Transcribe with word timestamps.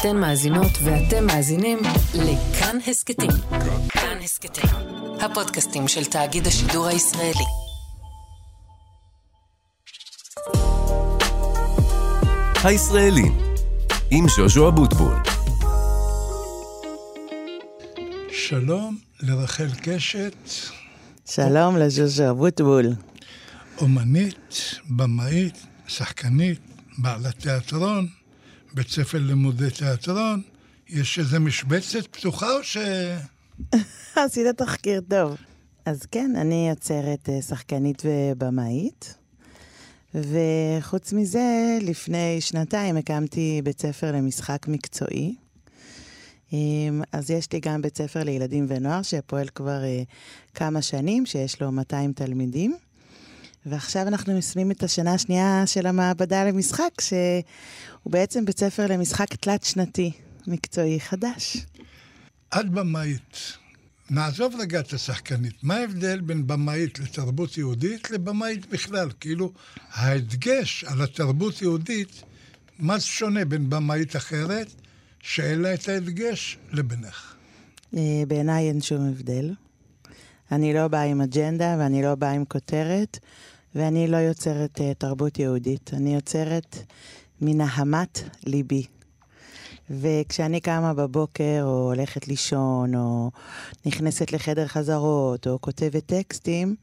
אתן 0.00 0.16
מאזינות 0.16 0.72
ואתם 0.84 1.26
מאזינים 1.26 1.78
לכאן 2.14 2.78
הסכתים. 2.86 3.30
כאן 3.88 4.18
הסכתים, 4.24 4.70
הפודקאסטים 5.20 5.88
של 5.88 6.04
תאגיד 6.04 6.46
השידור 6.46 6.86
הישראלי. 6.86 7.44
הישראלים, 12.64 13.38
עם 14.10 14.24
ז'וז'ו 14.36 14.68
אבוטבול. 14.68 15.16
שלום 18.30 18.98
לרחל 19.20 19.68
קשת, 19.82 20.36
שלום 21.30 21.76
לז'וז'ו 21.76 22.30
אבוטבול. 22.30 22.86
אומנית, 23.80 24.74
במאית, 24.90 25.66
שחקנית, 25.86 26.60
בעלת 26.98 27.38
תיאטרון, 27.38 28.08
בית 28.76 28.88
ספר 28.88 29.18
לימודי 29.18 29.70
תיאטרון. 29.70 30.42
יש 30.88 31.18
איזה 31.18 31.38
משבצת 31.38 32.06
פתוחה 32.06 32.52
או 32.52 32.62
ש... 32.62 32.76
עשית 34.16 34.46
תחקיר 34.56 35.00
טוב. 35.08 35.36
אז 35.84 36.06
כן, 36.10 36.32
אני 36.36 36.68
יוצרת 36.70 37.28
אה, 37.28 37.42
שחקנית 37.42 38.02
ובמאית. 38.04 39.14
וחוץ 40.14 41.12
מזה, 41.12 41.78
לפני 41.80 42.40
שנתיים 42.40 42.96
הקמתי 42.96 43.60
בית 43.64 43.80
ספר 43.80 44.12
למשחק 44.12 44.68
מקצועי. 44.68 45.34
אמ, 46.52 47.02
אז 47.12 47.30
יש 47.30 47.52
לי 47.52 47.60
גם 47.60 47.82
בית 47.82 47.96
ספר 47.96 48.22
לילדים 48.24 48.66
ונוער 48.68 49.02
שפועל 49.02 49.48
כבר 49.48 49.84
אה, 49.84 50.02
כמה 50.54 50.82
שנים, 50.82 51.26
שיש 51.26 51.62
לו 51.62 51.72
200 51.72 52.12
תלמידים. 52.12 52.76
ועכשיו 53.66 54.08
אנחנו 54.08 54.38
מסיימים 54.38 54.70
את 54.70 54.82
השנה 54.82 55.14
השנייה 55.14 55.62
של 55.66 55.86
המעבדה 55.86 56.44
למשחק, 56.44 57.00
שהוא 57.00 58.12
בעצם 58.12 58.44
בית 58.44 58.58
ספר 58.58 58.86
למשחק 58.86 59.34
תלת-שנתי, 59.34 60.12
מקצועי 60.46 61.00
חדש. 61.00 61.56
את 62.60 62.70
במאית. 62.70 63.36
נעזוב 64.10 64.54
רגע 64.58 64.80
את 64.80 64.92
השחקנית. 64.92 65.54
מה 65.62 65.74
ההבדל 65.74 66.20
בין 66.20 66.46
במאית 66.46 66.98
לתרבות 66.98 67.58
יהודית 67.58 68.10
לבמאית 68.10 68.66
בכלל? 68.66 69.08
כאילו, 69.20 69.52
ההדגש 69.92 70.84
על 70.84 71.02
התרבות 71.02 71.62
יהודית, 71.62 72.22
מה 72.78 72.98
זה 72.98 73.04
שונה 73.04 73.44
בין 73.44 73.70
במאית 73.70 74.16
אחרת, 74.16 74.72
שאין 75.20 75.60
לה 75.60 75.74
את 75.74 75.88
ההדגש, 75.88 76.58
לבינך? 76.72 77.34
אה, 77.96 78.22
בעיניי 78.28 78.68
אין 78.68 78.80
שום 78.80 79.08
הבדל. 79.08 79.54
אני 80.52 80.74
לא 80.74 80.88
באה 80.88 81.02
עם 81.02 81.20
אג'נדה 81.20 81.76
ואני 81.78 82.02
לא 82.02 82.14
באה 82.14 82.30
עם 82.30 82.44
כותרת, 82.44 83.18
ואני 83.74 84.08
לא 84.08 84.16
יוצרת 84.16 84.78
uh, 84.78 84.94
תרבות 84.98 85.38
יהודית. 85.38 85.90
אני 85.94 86.14
יוצרת 86.14 86.76
מנהמת 87.40 88.22
ליבי. 88.46 88.86
וכשאני 89.90 90.60
קמה 90.60 90.94
בבוקר, 90.94 91.60
או 91.62 91.92
הולכת 91.92 92.28
לישון, 92.28 92.94
או 92.94 93.30
נכנסת 93.86 94.32
לחדר 94.32 94.66
חזרות, 94.66 95.46
או 95.46 95.60
כותבת 95.60 96.06
טקסטים, 96.06 96.76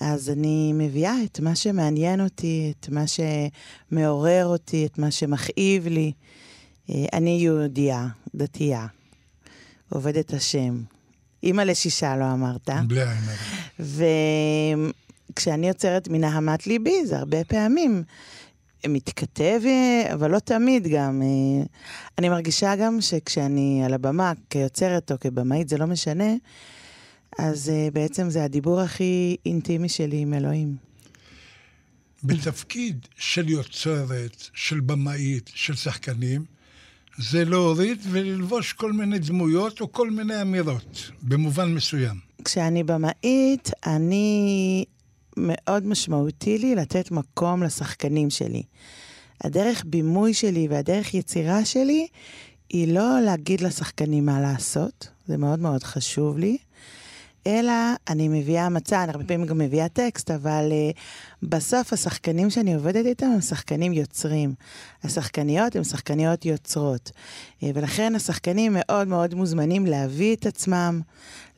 אז 0.00 0.30
אני 0.30 0.72
מביאה 0.74 1.14
את 1.24 1.40
מה 1.40 1.56
שמעניין 1.56 2.20
אותי, 2.20 2.72
את 2.80 2.88
מה 2.88 3.04
שמעורר 3.06 4.46
אותי, 4.46 4.86
את 4.86 4.98
מה 4.98 5.10
שמכאיב 5.10 5.86
לי. 5.86 6.12
אה, 6.90 7.04
אני 7.12 7.30
יהודייה, 7.30 8.06
דתייה, 8.34 8.86
עובדת 9.88 10.32
השם. 10.32 10.82
אימא 11.42 11.62
לשישה, 11.62 12.16
לא 12.16 12.32
אמרת. 12.32 12.70
בלי 12.86 13.02
עין 13.02 14.90
הרע. 15.24 15.32
וכשאני 15.32 15.68
יוצרת 15.68 16.08
מנהמת 16.08 16.66
ליבי, 16.66 17.06
זה 17.06 17.18
הרבה 17.18 17.44
פעמים 17.44 18.02
מתכתב, 18.88 19.60
אבל 20.12 20.30
לא 20.30 20.38
תמיד 20.38 20.88
גם. 20.88 21.22
אה, 21.22 21.64
אני 22.18 22.28
מרגישה 22.28 22.76
גם 22.76 23.00
שכשאני 23.00 23.82
על 23.84 23.94
הבמה, 23.94 24.32
כיוצרת 24.50 25.12
או 25.12 25.20
כבמאית, 25.20 25.68
זה 25.68 25.78
לא 25.78 25.86
משנה, 25.86 26.34
אז 27.38 27.70
אה, 27.70 27.88
בעצם 27.92 28.30
זה 28.30 28.44
הדיבור 28.44 28.80
הכי 28.80 29.36
אינטימי 29.46 29.88
שלי 29.88 30.16
עם 30.16 30.34
אלוהים. 30.34 30.76
בתפקיד 32.24 33.06
של 33.16 33.48
יוצרת, 33.48 34.48
של 34.54 34.80
במאית, 34.80 35.50
של 35.54 35.74
שחקנים, 35.74 36.44
זה 37.18 37.44
להוריד 37.44 37.98
וללבוש 38.10 38.72
כל 38.72 38.92
מיני 38.92 39.18
דמויות 39.18 39.80
או 39.80 39.92
כל 39.92 40.10
מיני 40.10 40.42
אמירות, 40.42 41.10
במובן 41.22 41.74
מסוים. 41.74 42.16
כשאני 42.44 42.84
במאית, 42.84 43.70
אני 43.86 44.84
מאוד 45.36 45.86
משמעותי 45.86 46.58
לי 46.58 46.74
לתת 46.74 47.10
מקום 47.10 47.62
לשחקנים 47.62 48.30
שלי. 48.30 48.62
הדרך 49.44 49.84
בימוי 49.86 50.34
שלי 50.34 50.68
והדרך 50.70 51.14
יצירה 51.14 51.64
שלי 51.64 52.06
היא 52.68 52.94
לא 52.94 53.20
להגיד 53.20 53.60
לשחקנים 53.60 54.26
מה 54.26 54.40
לעשות, 54.40 55.08
זה 55.26 55.36
מאוד 55.36 55.58
מאוד 55.58 55.82
חשוב 55.82 56.38
לי, 56.38 56.56
אלא 57.46 57.72
אני 58.08 58.28
מביאה 58.28 58.68
מצע, 58.68 59.04
אני 59.04 59.12
הרבה 59.12 59.24
פעמים 59.24 59.46
גם 59.46 59.58
מביאה 59.58 59.88
טקסט, 59.88 60.30
אבל 60.30 60.72
uh, 60.72 60.98
בסוף 61.42 61.92
השחקנים 61.92 62.50
שאני 62.50 62.74
עובדת 62.74 63.06
איתם 63.06 63.26
הם 63.26 63.40
שחקנים 63.40 63.92
יוצרים. 63.92 64.54
השחקניות 65.04 65.76
הן 65.76 65.84
שחקניות 65.84 66.44
יוצרות. 66.44 67.10
Uh, 67.60 67.64
ולכן 67.74 68.14
השחקנים 68.14 68.72
מאוד 68.74 69.08
מאוד 69.08 69.34
מוזמנים 69.34 69.86
להביא 69.86 70.36
את 70.36 70.46
עצמם, 70.46 71.00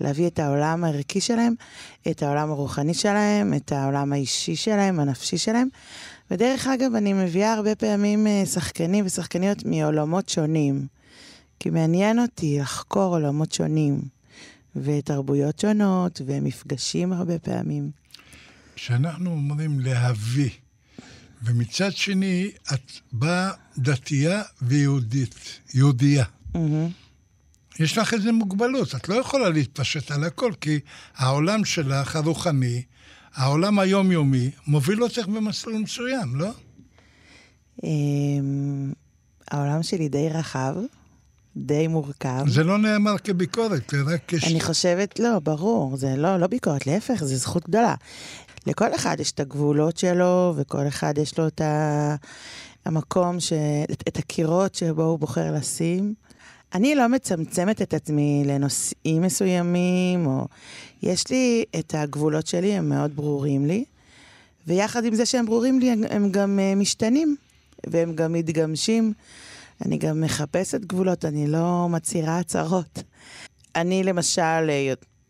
להביא 0.01 0.27
את 0.27 0.39
העולם 0.39 0.85
הערכי 0.85 1.21
שלהם, 1.21 1.55
את 2.11 2.23
העולם 2.23 2.51
הרוחני 2.51 2.95
שלהם, 2.95 3.55
את 3.55 3.73
העולם 3.73 4.13
האישי 4.13 4.57
שלהם, 4.57 5.01
הנפשי 5.01 5.39
שלהם. 5.39 5.69
ודרך 6.31 6.67
אגב, 6.67 6.95
אני 6.95 7.13
מביאה 7.13 7.53
הרבה 7.53 7.75
פעמים 7.75 8.27
uh, 8.27 8.47
שחקנים 8.47 9.07
ושחקניות 9.07 9.65
מעולמות 9.65 10.29
שונים. 10.29 10.87
כי 11.61 11.71
מעניין 11.71 12.19
אותי 12.19 12.59
לחקור 12.61 13.15
עולמות 13.15 13.53
שונים. 13.53 14.16
ותרבויות 14.83 15.59
שונות, 15.59 16.21
ומפגשים 16.27 17.13
הרבה 17.13 17.39
פעמים. 17.39 17.91
כשאנחנו 18.75 19.31
אומרים 19.31 19.81
להביא, 19.81 20.51
ומצד 21.43 21.93
שני, 21.93 22.51
את 22.75 22.93
באה 23.13 23.51
דתייה 23.79 24.43
ויהודית, 24.63 25.61
יהודייה. 25.75 26.25
Mm-hmm. 26.55 26.59
יש 27.81 27.99
לך 27.99 28.15
איזו 28.15 28.33
מוגבלות, 28.33 28.95
את 28.95 29.09
לא 29.09 29.15
יכולה 29.15 29.49
להתפשט 29.49 30.11
על 30.11 30.25
הכל, 30.25 30.53
כי 30.61 30.81
העולם 31.17 31.65
שלך, 31.65 32.17
הרוחני, 32.17 32.83
העולם 33.35 33.79
היומיומי, 33.79 34.51
מוביל 34.67 35.03
אותך 35.03 35.27
במסלול 35.27 35.79
מסוים, 35.79 36.37
לא? 36.37 36.51
אמ, 37.85 38.93
העולם 39.51 39.83
שלי 39.83 40.09
די 40.09 40.29
רחב, 40.29 40.75
די 41.57 41.89
מורכב. 41.89 42.45
זה 42.49 42.65
לא 42.65 42.79
נאמר 42.79 43.19
כביקורת, 43.19 43.91
זה 43.91 44.03
רק 44.15 44.21
כש... 44.29 44.45
אני 44.45 44.61
חושבת, 44.61 45.19
לא, 45.19 45.39
ברור, 45.39 45.97
זה 45.97 46.17
לא, 46.17 46.37
לא 46.37 46.47
ביקורת, 46.47 46.87
להפך, 46.87 47.25
זו 47.25 47.37
זכות 47.37 47.69
גדולה. 47.69 47.95
לכל 48.67 48.95
אחד 48.95 49.17
יש 49.21 49.33
את 49.33 49.41
הגבולות 49.41 49.97
שלו, 49.97 50.55
וכל 50.57 50.89
אחד 50.89 51.19
יש 51.19 51.39
לו 51.39 51.47
את 51.47 51.61
ה... 51.61 52.15
המקום, 52.85 53.41
ש... 53.41 53.53
את, 54.09 54.19
הקירות 54.19 54.75
שבו 54.75 55.03
הוא 55.03 55.19
בוחר 55.19 55.53
לשים. 55.53 56.15
אני 56.75 56.95
לא 56.95 57.09
מצמצמת 57.09 57.83
את 57.83 57.95
עצמי 57.95 58.43
לנושאים 58.47 59.23
מסוימים, 59.23 60.27
או... 60.27 60.47
יש 61.03 61.31
לי 61.31 61.65
את 61.79 61.95
הגבולות 61.95 62.47
שלי, 62.47 62.73
הם 62.73 62.89
מאוד 62.89 63.17
ברורים 63.17 63.67
לי, 63.67 63.85
ויחד 64.67 65.05
עם 65.05 65.15
זה 65.15 65.27
שהם 65.27 65.47
ברורים 65.47 65.81
לי, 65.81 65.91
הם, 65.91 66.03
הם 66.11 66.31
גם 66.31 66.59
uh, 66.59 66.79
משתנים, 66.79 67.37
והם 67.87 68.15
גם 68.15 68.33
מתגמשים. 68.33 69.13
אני 69.85 69.99
גם 69.99 70.21
מחפשת 70.21 70.81
גבולות, 70.81 71.25
אני 71.25 71.47
לא 71.47 71.89
מצהירה 71.91 72.39
הצהרות. 72.39 73.03
אני 73.77 74.03
למשל 74.03 74.71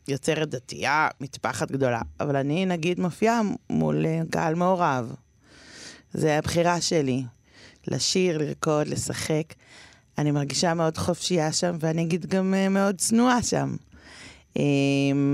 יוצרת 0.09 0.51
דתייה, 0.51 1.09
מטפחת 1.21 1.71
גדולה, 1.71 2.01
אבל 2.21 2.37
אני 2.37 2.67
נגיד 2.67 3.01
מופיעה 3.01 3.41
מול 3.71 4.07
קהל 4.31 4.55
מעורב. 4.55 5.15
זה 6.12 6.39
הבחירה 6.39 6.81
שלי, 6.81 7.25
לשיר, 7.87 8.39
לרקוד, 8.39 8.87
לשחק. 8.87 9.55
אני 10.19 10.31
מרגישה 10.31 10.75
מאוד 10.75 10.98
חופשייה 10.98 11.53
שם, 11.53 11.77
ואני 11.81 12.03
אגיד 12.03 12.27
גם 12.27 12.54
אה, 12.54 12.69
מאוד 12.69 12.98
צנועה 12.98 13.43
שם. 13.43 13.77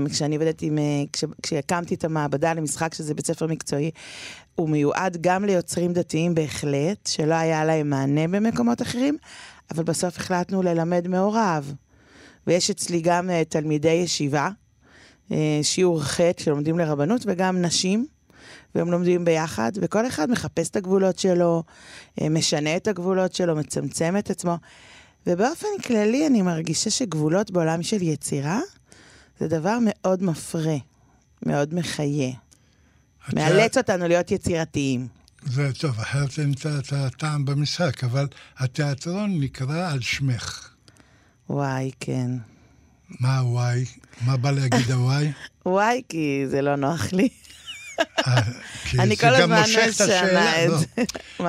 כשאני 0.09 0.35
עבדתי 0.35 0.69
אה, 0.69 1.03
כשהקמתי 1.41 1.95
את 1.95 2.03
המעבדה 2.03 2.53
למשחק, 2.53 2.93
שזה 2.93 3.13
בית 3.13 3.27
ספר 3.27 3.47
מקצועי, 3.47 3.91
הוא 4.55 4.69
מיועד 4.69 5.17
גם 5.21 5.45
ליוצרים 5.45 5.93
דתיים 5.93 6.35
בהחלט, 6.35 7.07
שלא 7.07 7.33
היה 7.33 7.65
להם 7.65 7.89
מענה 7.89 8.27
במקומות 8.27 8.81
אחרים, 8.81 9.17
אבל 9.71 9.83
בסוף 9.83 10.17
החלטנו 10.17 10.63
ללמד 10.63 11.07
מעורב. 11.07 11.73
ויש 12.47 12.69
אצלי 12.69 13.01
גם 13.01 13.29
uh, 13.29 13.49
תלמידי 13.49 13.91
ישיבה, 13.91 14.49
uh, 15.29 15.33
שיעור 15.61 16.03
ח' 16.03 16.19
שלומדים 16.37 16.79
לרבנות, 16.79 17.21
וגם 17.25 17.61
נשים, 17.61 18.07
והם 18.75 18.91
לומדים 18.91 19.25
ביחד, 19.25 19.71
וכל 19.75 20.07
אחד 20.07 20.29
מחפש 20.29 20.69
את 20.69 20.75
הגבולות 20.75 21.19
שלו, 21.19 21.63
uh, 22.19 22.29
משנה 22.29 22.75
את 22.75 22.87
הגבולות 22.87 23.35
שלו, 23.35 23.55
מצמצם 23.55 24.15
את 24.17 24.29
עצמו. 24.29 24.57
ובאופן 25.27 25.67
כללי 25.87 26.27
אני 26.27 26.41
מרגישה 26.41 26.89
שגבולות 26.89 27.51
בעולם 27.51 27.83
של 27.83 28.01
יצירה 28.01 28.59
זה 29.39 29.47
דבר 29.47 29.77
מאוד 29.81 30.23
מפרה, 30.23 30.77
מאוד 31.45 31.73
מחיה. 31.73 32.31
מאלץ 33.35 33.77
אותנו 33.77 34.07
להיות 34.07 34.31
יצירתיים. 34.31 35.07
זה 35.45 35.69
טוב, 35.79 35.99
אחרת 35.99 36.39
אין 36.39 36.53
את- 36.53 36.93
הטעם 36.93 37.45
במשחק, 37.45 38.03
אבל 38.03 38.27
התיאטרון 38.57 39.39
נקרא 39.39 39.91
על 39.91 40.01
שמך. 40.01 40.69
וואי, 41.49 41.91
כן. 41.99 42.31
מה 43.19 43.37
הוואי? 43.39 43.85
מה 44.21 44.37
בא 44.37 44.51
להגיד 44.51 44.91
הוואי? 44.91 45.31
וואי, 45.65 46.01
כי 46.09 46.43
זה 46.49 46.61
לא 46.61 46.75
נוח 46.75 47.13
לי. 47.13 47.29
אה, 48.27 48.41
אני 48.99 49.17
כל 49.17 49.27
הזמן 49.27 49.61
משנה. 49.61 50.63
את 50.65 50.69
לא. 50.69 50.77
זה. 50.77 50.85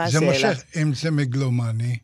זה? 0.10 0.20
מושך, 0.20 0.58
אם 0.82 0.94
זה 0.94 1.10
מגלומני, 1.10 1.96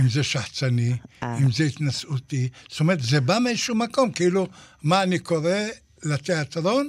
אם 0.00 0.08
זה 0.08 0.22
שחצני, 0.22 0.96
אה. 1.22 1.38
אם 1.38 1.52
זה 1.52 1.64
התנשאותי. 1.64 2.48
זאת 2.70 2.80
אומרת, 2.80 3.02
זה 3.02 3.20
בא 3.20 3.38
מאיזשהו 3.38 3.74
מקום, 3.74 4.12
כאילו, 4.12 4.46
מה 4.82 5.02
אני 5.02 5.18
קורא 5.18 5.50
לתיאטרון? 6.02 6.88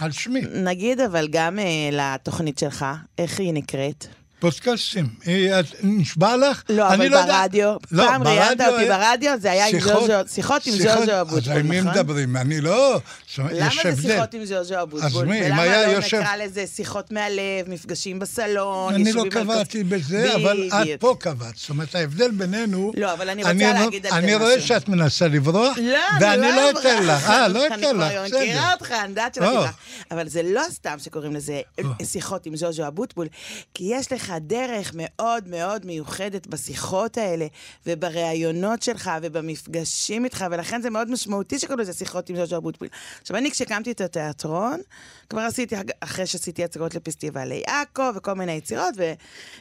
על 0.00 0.10
שמי. 0.10 0.40
נגיד, 0.54 1.00
אבל 1.00 1.28
גם 1.30 1.58
אה, 1.58 1.88
לתוכנית 1.92 2.58
שלך, 2.58 2.86
איך 3.18 3.40
היא 3.40 3.52
נקראת? 3.54 4.06
פודקאסטים. 4.40 5.08
אה, 5.26 5.60
נשבע 5.82 6.36
לך? 6.36 6.62
לא, 6.68 6.86
אני 6.88 6.94
אבל 6.94 7.04
יודע. 7.04 7.26
ברדיו, 7.26 7.74
לא, 7.92 8.04
פעם 8.06 8.22
ראיינת 8.22 8.60
אותי 8.60 8.84
ברדיו, 8.88 9.32
זה 9.40 9.50
היה 9.50 9.66
עם 9.66 9.70
שיחות- 9.80 10.00
ז'וז'ו, 10.00 10.12
שיחות 10.34 10.66
עם 10.66 10.72
שיחות- 10.76 10.98
ז'וז'ו 10.98 11.12
אז 11.12 11.20
אבוטבול, 11.20 11.52
על 11.56 11.62
מי 11.62 11.80
נכון? 11.80 11.92
מדברים? 11.92 12.36
אני 12.36 12.60
לא... 12.60 13.00
למה 13.38 13.70
זה. 13.94 14.02
שיחות 14.02 14.34
עם 14.34 14.44
ז'וז'ו 14.44 14.82
אבוטבול? 14.82 15.22
אז 15.22 15.28
מי, 15.28 15.46
ולמה 15.46 15.66
לא 15.66 15.72
יושב- 15.72 16.20
נקרא 16.20 16.36
לזה 16.36 16.64
שיחות 16.66 17.10
מהלב, 17.12 17.40
מפגשים 17.68 18.18
בסלון, 18.18 18.94
אני 18.94 19.12
לא 19.12 19.24
קבעתי 19.30 19.84
בזה, 19.84 20.34
אבל 20.34 20.68
את. 20.94 21.00
פה 21.00 21.14
קבעת. 21.18 21.56
זאת 21.56 21.70
אומרת, 21.70 21.94
ההבדל 21.94 22.30
בינינו... 22.30 22.92
לא, 22.96 23.12
אבל 23.12 23.28
אני 23.28 23.42
רוצה 23.42 23.50
אני- 23.50 23.62
להגיד 23.80 24.06
על 24.06 24.12
זה 24.12 24.18
אני 24.18 24.34
רואה. 24.34 24.60
שאת 24.60 24.88
מנסה 24.88 25.28
לברוח, 25.28 25.78
לא, 25.78 25.98
ואני 26.20 26.34
אני 26.48 26.56
לא 26.56 26.70
אתן 26.80 27.06
לך. 27.06 27.30
אה, 27.30 27.48
לא 27.48 27.66
אני 27.66 27.74
אתן 27.74 27.96
לך, 27.96 28.12
בסדר. 28.24 28.38
מכירה 28.40 28.72
אותך, 28.72 28.92
אני 28.92 29.08
יודעת 29.08 29.34
שלא 29.34 29.44
לא. 29.54 29.60
תברח. 29.60 29.74
אבל 30.10 30.28
זה 30.28 30.42
לא 30.44 30.62
סתם 30.70 30.96
שקוראים 30.98 31.34
לזה 31.34 31.60
שיחות 32.04 32.46
עם 32.46 32.56
ז'וז'ו 32.56 32.86
אבוטבול, 32.86 33.26
כי 33.74 33.84
יש 33.94 34.12
לך 34.12 34.29
דרך 34.38 34.92
מאוד 34.94 35.48
מאוד 35.48 35.86
מיוחדת 35.86 36.46
בשיחות 36.46 37.18
האלה, 37.18 37.46
ובראיונות 37.86 38.82
שלך, 38.82 39.10
ובמפגשים 39.22 40.24
איתך, 40.24 40.44
ולכן 40.50 40.82
זה 40.82 40.90
מאוד 40.90 41.10
משמעותי 41.10 41.58
שקוראים 41.58 41.80
לזה 41.80 41.92
שיחות 41.92 42.30
עם 42.30 42.36
ז'וז'ו 42.36 42.56
אבוטבול. 42.56 42.88
עכשיו, 43.20 43.36
אני 43.36 43.50
כשהקמתי 43.50 43.90
את 43.90 44.00
התיאטרון, 44.00 44.80
כבר 45.28 45.40
עשיתי, 45.40 45.76
אחרי 46.00 46.26
שעשיתי 46.26 46.64
הצגות 46.64 46.94
לפסטיבלי 46.94 47.62
עכו 47.66 48.02
וכל 48.16 48.32
מיני 48.32 48.52
יצירות, 48.52 48.94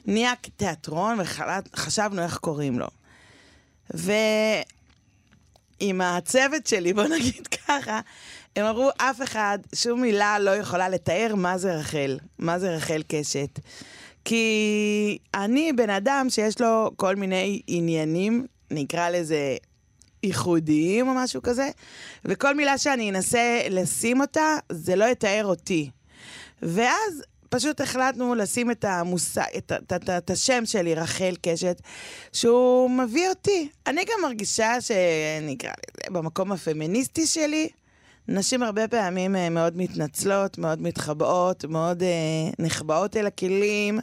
ונהיה 0.06 0.33
תיאטרון, 0.57 1.19
וחשבנו 1.19 2.24
איך 2.24 2.38
קוראים 2.38 2.80
לו. 2.80 2.88
ו... 3.95 4.12
עם 5.80 6.01
הצוות 6.01 6.68
שלי, 6.68 6.94
בוא 6.94 7.04
נגיד 7.04 7.48
ככה, 7.68 8.00
הם 8.56 8.65
אמרו, 8.65 8.89
אף 8.98 9.22
אחד, 9.22 9.60
שום 9.75 10.01
מילה 10.01 10.39
לא 10.39 10.51
יכולה 10.51 10.89
לתאר 10.89 11.36
מה 11.36 11.57
זה 11.57 11.75
רחל, 11.75 12.19
מה 12.39 12.60
זה 12.60 12.75
רחל 12.75 13.01
קשת. 13.07 13.60
כי 14.25 15.18
אני 15.33 15.74
בן 15.74 15.89
אדם 15.89 16.27
שיש 16.30 16.62
לו 16.62 16.92
כל 16.95 17.16
מיני 17.16 17.62
עניינים, 17.68 18.45
נקרא 18.71 19.10
לזה 19.10 19.57
ייחודיים 20.24 21.07
או 21.07 21.13
משהו 21.13 21.42
כזה, 21.42 21.69
וכל 22.25 22.56
מילה 22.56 22.77
שאני 22.77 23.10
אנסה 23.10 23.62
לשים 23.69 24.21
אותה, 24.21 24.57
זה 24.69 24.95
לא 24.95 25.06
יתאר 25.06 25.45
אותי. 25.45 25.89
ואז 26.62 27.24
פשוט 27.50 27.81
החלטנו 27.81 28.36
לשים 28.36 28.71
את, 28.71 28.86
המושג, 28.86 29.44
את, 29.57 29.71
את, 29.71 29.94
את, 29.94 30.10
את 30.10 30.30
השם 30.30 30.65
שלי, 30.65 30.95
רחל 30.95 31.36
קשת, 31.42 31.81
שהוא 32.33 32.89
מביא 32.89 33.30
אותי. 33.30 33.69
אני 33.88 34.01
גם 34.06 34.22
מרגישה 34.24 34.81
שנקרא 34.81 35.69
לזה, 35.69 36.13
במקום 36.19 36.51
הפמיניסטי 36.51 37.27
שלי, 37.27 37.69
נשים 38.31 38.64
הרבה 38.64 38.88
פעמים 38.88 39.36
אה, 39.36 39.50
מאוד 39.50 39.78
מתנצלות, 39.78 40.58
מאוד 40.58 40.81
מתחבאות, 40.81 41.66
מאוד 41.66 42.04
אה, 42.04 42.10
נחבאות 42.60 43.18
אל 43.18 43.28
הכלים. 43.28 44.00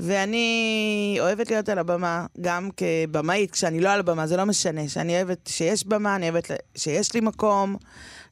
ואני 0.00 1.16
אוהבת 1.20 1.50
להיות 1.50 1.68
על 1.68 1.78
הבמה, 1.78 2.26
גם 2.40 2.68
כבמאית, 2.76 3.50
כשאני 3.50 3.80
לא 3.80 3.88
על 3.88 4.00
הבמה, 4.00 4.26
זה 4.26 4.36
לא 4.36 4.44
משנה. 4.44 4.88
שאני 4.88 5.16
אוהבת 5.16 5.46
שיש 5.52 5.86
במה, 5.86 6.16
אני 6.16 6.30
אוהבת 6.30 6.50
שיש 6.74 7.14
לי 7.14 7.20
מקום, 7.20 7.76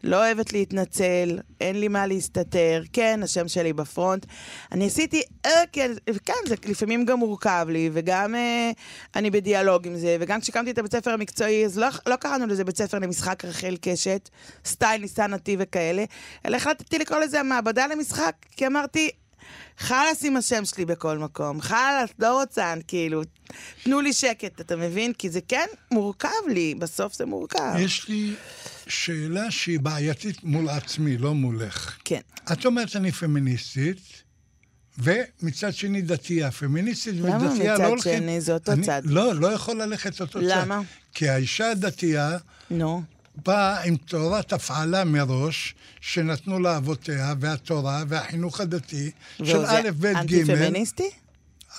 לא 0.05 0.17
אוהבת 0.17 0.53
להתנצל, 0.53 1.39
אין 1.61 1.81
לי 1.81 1.89
מה 1.89 2.07
להסתתר. 2.07 2.83
כן, 2.93 3.21
השם 3.23 3.49
שלי 3.49 3.73
בפרונט. 3.73 4.27
אני 4.73 4.87
עשיתי, 4.87 5.23
אה, 5.47 5.51
כן, 5.73 5.93
כן, 6.25 6.35
זה 6.47 6.55
לפעמים 6.67 7.05
גם 7.05 7.19
מורכב 7.19 7.67
לי, 7.71 7.91
וגם 7.93 8.35
אה, 8.35 8.71
אני 9.17 9.31
בדיאלוג 9.31 9.87
עם 9.87 9.97
זה, 9.97 10.17
וגם 10.21 10.41
כשהקמתי 10.41 10.71
את 10.71 10.79
הבית 10.79 10.93
ספר 10.93 11.11
המקצועי, 11.11 11.65
אז 11.65 11.79
לא, 11.79 11.89
לא 12.07 12.17
קראנו 12.17 12.47
לזה 12.47 12.65
בית 12.65 12.77
ספר 12.77 12.99
למשחק 12.99 13.45
רחל 13.45 13.77
קשת, 13.81 14.29
סטייל 14.65 15.01
ניסן 15.01 15.31
נתיב 15.31 15.61
וכאלה, 15.63 16.05
אלא 16.47 16.57
החלטתי 16.57 16.99
לקרוא 16.99 17.19
לזה 17.19 17.41
המעבדה 17.41 17.87
למשחק, 17.87 18.35
כי 18.57 18.67
אמרתי, 18.67 19.11
חלאס 19.79 20.25
עם 20.25 20.37
השם 20.37 20.65
שלי 20.65 20.85
בכל 20.85 21.19
מקום, 21.19 21.61
חלאס, 21.61 22.11
לא 22.19 22.41
רוצה, 22.41 22.75
כאילו, 22.89 23.23
תנו 23.83 24.01
לי 24.01 24.13
שקט, 24.13 24.61
אתה 24.61 24.77
מבין? 24.77 25.13
כי 25.13 25.31
זה 25.31 25.41
כן 25.49 25.67
מורכב 25.91 26.29
לי, 26.49 26.75
בסוף 26.75 27.15
זה 27.15 27.27
מורכב. 27.27 27.75
יש 27.79 28.09
לי 28.09 28.35
שאלה 28.87 29.51
שהיא 29.51 29.81
בעייתית 29.81 30.45
מול 30.45 30.69
עצמי, 30.69 31.19
לא 31.19 31.35
מולך. 31.35 31.97
כן. 32.05 32.21
את 32.53 32.67
אומרת 32.67 32.97
אני 32.97 33.13
פמיניסטית, 33.13 34.23
ומצד 34.99 35.75
שני 35.75 36.03
דתייה. 36.03 36.51
פמיניסטית 36.51 37.15
למה 37.15 37.51
ודתייה 37.51 37.75
מצד 37.75 37.83
לא 37.83 37.89
הולכים... 37.89 38.19
שני? 38.19 38.41
זה 38.41 38.55
אותו 38.55 38.73
אני, 38.73 38.87
צד. 38.87 39.03
לא, 39.05 39.35
לא 39.35 39.53
יכול 39.53 39.83
ללכת 39.83 40.21
אותו 40.21 40.39
צד. 40.41 40.47
למה? 40.47 40.81
כי 41.15 41.29
האישה 41.29 41.71
הדתייה 41.71 42.37
נו. 42.71 43.03
באה 43.37 43.83
עם 43.83 43.97
תורת 43.97 44.53
הפעלה 44.53 45.05
מראש, 45.05 45.75
שנתנו 46.01 46.59
לה 46.59 46.77
אבותיה, 46.77 47.35
והתורה, 47.41 48.03
והחינוך 48.09 48.61
הדתי, 48.61 49.11
של 49.45 49.65
א', 49.67 49.91
ב', 50.01 50.07
ג'. 50.07 50.17
אנטי-פמיניסטי? 50.17 51.11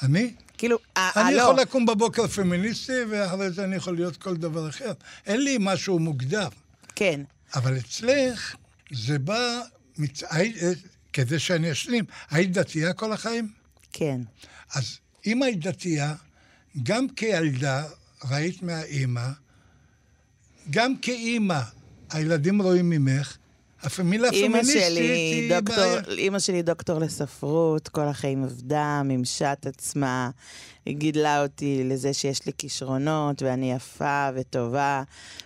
אני? 0.04 0.34
כאילו, 0.58 0.78
אה, 0.98 1.12
אני 1.16 1.26
אה, 1.26 1.32
יכול 1.32 1.56
לא. 1.56 1.62
לקום 1.62 1.86
בבוקר 1.86 2.28
פמיניסטי, 2.28 3.04
ואחרי 3.10 3.52
זה 3.52 3.64
אני 3.64 3.76
יכול 3.76 3.96
להיות 3.96 4.18
כל 4.18 4.38
דבר 4.38 4.70
אחר. 4.70 4.92
אין 5.26 5.44
לי 5.44 5.58
משהו 5.60 6.00
מוגדר. 6.00 6.48
כן. 6.96 7.22
אבל 7.56 7.78
אצלך, 7.78 8.56
זה 8.92 9.20
בא, 9.20 9.60
מצ... 9.98 10.24
אה, 10.24 10.44
כדי 11.14 11.40
שאני 11.40 11.72
אשלים, 11.72 12.06
היית 12.32 12.52
דתייה 12.52 12.94
כל 12.94 13.14
החיים? 13.14 13.52
כן. 13.94 14.22
אז 14.74 14.98
אם 15.26 15.44
היית 15.44 15.60
דתייה, 15.60 16.14
גם 16.84 17.10
כילדה 17.10 17.84
ראית 18.30 18.64
מהאימא, 18.64 19.30
גם 20.70 20.98
כאימא, 20.98 21.60
הילדים 22.12 22.62
רואים 22.62 22.90
ממך, 22.90 23.38
המילה 23.98 24.30
אימא 24.30 24.58
פמיניסטית 24.58 24.84
שלי, 24.88 25.00
היא 25.00 25.54
בעיה. 25.64 26.02
אימא 26.18 26.40
שלי 26.40 26.62
דוקטור 26.62 27.00
לספרות, 27.00 27.88
כל 27.88 28.02
החיים 28.02 28.44
עבדה, 28.44 29.02
מימשה 29.06 29.54
את 29.54 29.66
עצמה, 29.66 30.30
היא 30.86 30.98
גידלה 30.98 31.44
אותי 31.44 31.82
לזה 31.86 32.14
שיש 32.14 32.46
לי 32.46 32.52
כישרונות, 32.58 33.42
ואני 33.42 33.72
יפה 33.72 34.30
וטובה, 34.36 35.04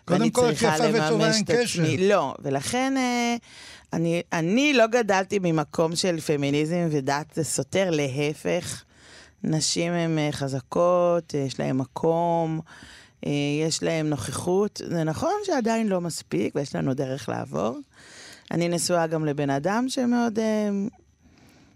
ואני 0.08 0.32
צריכה 0.32 0.68
יפה 0.76 0.84
וטובה, 0.84 1.10
לממש 1.12 1.36
אין 1.36 1.44
את 1.44 1.52
קשר. 1.52 1.84
עצמי. 1.84 1.98
לא, 2.10 2.36
ולכן 2.40 2.94
אה, 2.98 3.36
אני, 3.94 4.22
אני 4.34 4.74
לא 4.74 4.88
גדלתי 4.88 5.40
ממקום 5.42 5.96
של 5.96 6.20
פמיניזם 6.20 6.88
ודת 6.92 7.40
סותר, 7.42 7.90
להפך. 7.92 8.84
נשים 9.44 9.94
הן 9.94 10.18
אה, 10.18 10.30
חזקות, 10.32 11.36
אה, 11.36 11.40
יש 11.40 11.60
להן 11.60 11.78
מקום, 11.78 12.62
יש 13.68 13.84
להן 13.84 14.10
נוכחות. 14.10 14.82
זה 14.88 15.04
נכון 15.04 15.34
שעדיין 15.46 15.88
לא 15.88 16.02
מספיק, 16.02 16.56
ויש 16.56 16.76
לנו 16.76 16.94
דרך 16.94 17.30
לעבור. 17.30 17.80
אני 18.52 18.70
נשואה 18.70 19.08
גם 19.08 19.26
לבן 19.26 19.50
אדם 19.50 19.86
שמאוד... 19.90 20.40
אה, 20.40 20.70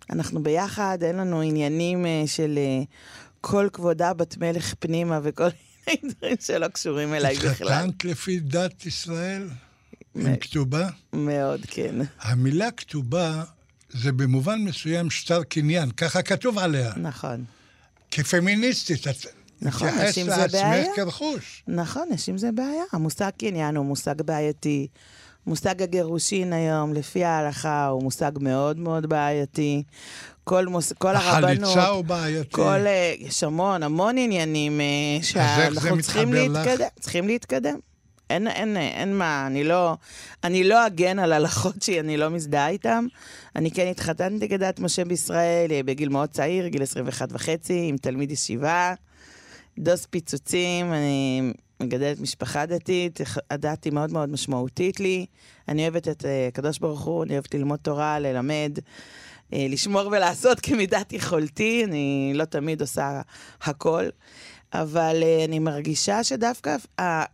אנחנו 0.09 0.43
ביחד, 0.43 0.97
אין 1.01 1.15
לנו 1.15 1.41
עניינים 1.41 2.05
אה, 2.05 2.23
של 2.25 2.57
אה, 2.57 2.83
כל 3.41 3.67
כבודה 3.73 4.13
בת 4.13 4.37
מלך 4.37 4.73
פנימה 4.79 5.19
וכל 5.23 5.43
מיני 5.87 6.13
דברים 6.13 6.35
שלא 6.39 6.67
קשורים 6.67 7.13
אליי 7.13 7.35
בכלל. 7.35 7.67
התחתנת 7.67 8.05
לפי 8.05 8.39
דת 8.39 8.85
ישראל? 8.85 9.49
עם 10.15 10.35
כתובה? 10.35 10.89
מאוד, 11.13 11.61
כן. 11.67 11.95
המילה 12.21 12.71
כתובה 12.71 13.43
זה 13.89 14.11
במובן 14.11 14.59
מסוים 14.59 15.09
שטר 15.09 15.43
קניין, 15.43 15.91
ככה 15.91 16.21
כתוב 16.21 16.57
עליה. 16.57 16.93
נכון. 16.97 17.43
כפמיניסטית, 18.11 19.07
את 19.07 19.25
נכון, 19.65 19.87
מתייחס 19.87 20.09
נשים 20.09 20.25
זה 20.25 20.37
לעצמך 20.37 20.61
בעיה. 20.61 20.95
כרכוש. 20.95 21.63
נכון, 21.67 22.07
נשים 22.11 22.37
זה 22.37 22.51
בעיה. 22.51 22.83
המושג 22.91 23.29
קניין 23.37 23.75
הוא 23.75 23.85
מושג 23.85 24.21
בעייתי. 24.21 24.87
מושג 25.47 25.81
הגירושין 25.81 26.53
היום, 26.53 26.93
לפי 26.93 27.23
ההלכה, 27.23 27.87
הוא 27.87 28.03
מושג 28.03 28.31
מאוד 28.39 28.79
מאוד 28.79 29.05
בעייתי. 29.05 29.83
כל, 30.43 30.67
מוס... 30.67 30.93
כל 30.93 31.15
הרבנות... 31.15 31.63
החליצה 31.63 31.87
הוא 31.87 32.05
בעייתי. 32.05 32.49
כל... 32.51 32.63
אה, 32.63 33.13
יש 33.19 33.43
המון, 33.43 33.83
המון 33.83 34.17
עניינים 34.17 34.81
אה, 34.81 34.85
שאנחנו 35.21 36.01
צריכים 36.01 36.29
מתחבר 36.29 36.47
לך? 36.47 36.67
להתקדם. 36.67 36.87
צריכים 36.99 37.27
להתקדם. 37.27 37.79
אין, 38.29 38.47
אין, 38.47 38.77
אין 38.77 39.17
מה, 39.17 39.47
אני 39.47 39.63
לא, 39.63 39.95
אני 40.43 40.63
לא 40.63 40.87
אגן 40.87 41.19
על 41.19 41.33
הלכות 41.33 41.81
שאני 41.81 42.17
לא 42.17 42.29
מזדהה 42.29 42.69
איתן. 42.69 43.05
אני 43.55 43.71
כן 43.71 43.87
התחתנתי 43.87 44.49
כדת 44.49 44.79
משה 44.79 45.05
בישראל 45.05 45.71
בגיל 45.85 46.09
מאוד 46.09 46.29
צעיר, 46.29 46.67
גיל 46.67 46.83
21 46.83 47.27
וחצי, 47.31 47.85
עם 47.89 47.97
תלמיד 47.97 48.31
ישיבה, 48.31 48.93
דוס 49.79 50.05
פיצוצים, 50.05 50.93
אני 50.93 51.41
מגדלת 51.79 52.19
משפחה 52.19 52.65
דתית, 52.65 53.19
הדת 53.51 53.83
היא 53.83 53.93
מאוד 53.93 54.11
מאוד 54.11 54.29
משמעותית 54.29 54.99
לי. 54.99 55.25
אני 55.67 55.83
אוהבת 55.83 56.07
את 56.07 56.25
אה, 56.25 56.47
הקדוש 56.47 56.79
ברוך 56.79 57.01
הוא, 57.01 57.23
אני 57.23 57.33
אוהבת 57.33 57.53
ללמוד 57.55 57.79
תורה, 57.79 58.19
ללמד. 58.19 58.79
אה, 59.53 59.65
לשמור 59.69 60.07
ולעשות 60.07 60.59
כמידת 60.59 61.13
יכולתי, 61.13 61.83
אני 61.83 62.31
לא 62.35 62.45
תמיד 62.45 62.81
עושה 62.81 63.21
הכל, 63.61 64.03
אבל 64.73 65.23
אה, 65.23 65.45
אני 65.45 65.59
מרגישה 65.59 66.23
שדווקא 66.23 66.75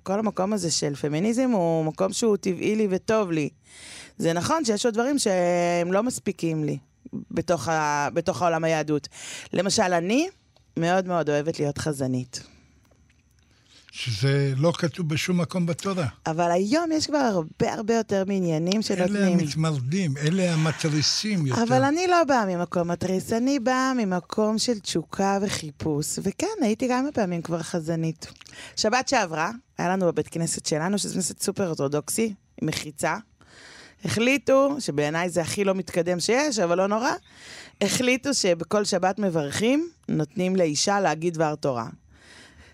כל 0.03 0.19
המקום 0.19 0.53
הזה 0.53 0.71
של 0.71 0.95
פמיניזם 0.95 1.51
הוא 1.51 1.85
מקום 1.85 2.13
שהוא 2.13 2.37
טבעי 2.37 2.75
לי 2.75 2.87
וטוב 2.89 3.31
לי. 3.31 3.49
זה 4.17 4.33
נכון 4.33 4.65
שיש 4.65 4.85
עוד 4.85 4.93
דברים 4.93 5.19
שהם 5.19 5.91
לא 5.91 6.03
מספיקים 6.03 6.63
לי 6.63 6.77
בתוך, 7.31 7.67
ה, 7.67 8.07
בתוך 8.13 8.41
העולם 8.41 8.63
היהדות. 8.63 9.07
למשל, 9.53 9.93
אני 9.93 10.27
מאוד 10.77 11.07
מאוד 11.07 11.29
אוהבת 11.29 11.59
להיות 11.59 11.77
חזנית. 11.77 12.43
שזה 13.91 14.53
לא 14.57 14.73
כתוב 14.77 15.09
בשום 15.09 15.41
מקום 15.41 15.65
בתורה. 15.65 16.07
אבל 16.25 16.51
היום 16.51 16.91
יש 16.91 17.07
כבר 17.07 17.17
הרבה 17.17 17.73
הרבה 17.73 17.95
יותר 17.95 18.23
מעניינים 18.27 18.81
שנותנים. 18.81 19.15
אלה 19.15 19.27
המתמרדים, 19.27 20.17
אלה 20.17 20.53
המתריסים 20.53 21.47
יותר. 21.47 21.63
אבל 21.63 21.83
אני 21.83 22.07
לא 22.07 22.23
באה 22.23 22.45
ממקום 22.45 22.91
מתריס, 22.91 23.33
אני 23.33 23.59
באה 23.59 23.93
ממקום 23.93 24.57
של 24.57 24.79
תשוקה 24.79 25.39
וחיפוש, 25.41 26.19
וכן, 26.23 26.47
הייתי 26.61 26.87
כמה 26.87 27.11
פעמים 27.11 27.41
כבר 27.41 27.61
חזנית. 27.61 28.27
שבת 28.75 29.07
שעברה, 29.07 29.51
היה 29.77 29.89
לנו 29.89 30.05
בבית 30.05 30.27
כנסת 30.27 30.65
שלנו, 30.65 30.97
שזה 30.97 31.13
כנסת 31.13 31.41
סופר 31.41 31.67
אורתודוקסי, 31.67 32.33
עם 32.61 32.67
מחיצה. 32.67 33.17
החליטו, 34.05 34.75
שבעיניי 34.79 35.29
זה 35.29 35.41
הכי 35.41 35.63
לא 35.63 35.75
מתקדם 35.75 36.19
שיש, 36.19 36.59
אבל 36.59 36.77
לא 36.77 36.87
נורא, 36.87 37.11
החליטו 37.81 38.33
שבכל 38.33 38.83
שבת 38.83 39.19
מברכים, 39.19 39.89
נותנים 40.09 40.55
לאישה 40.55 40.99
להגיד 40.99 41.33
דבר 41.33 41.55
תורה. 41.55 41.87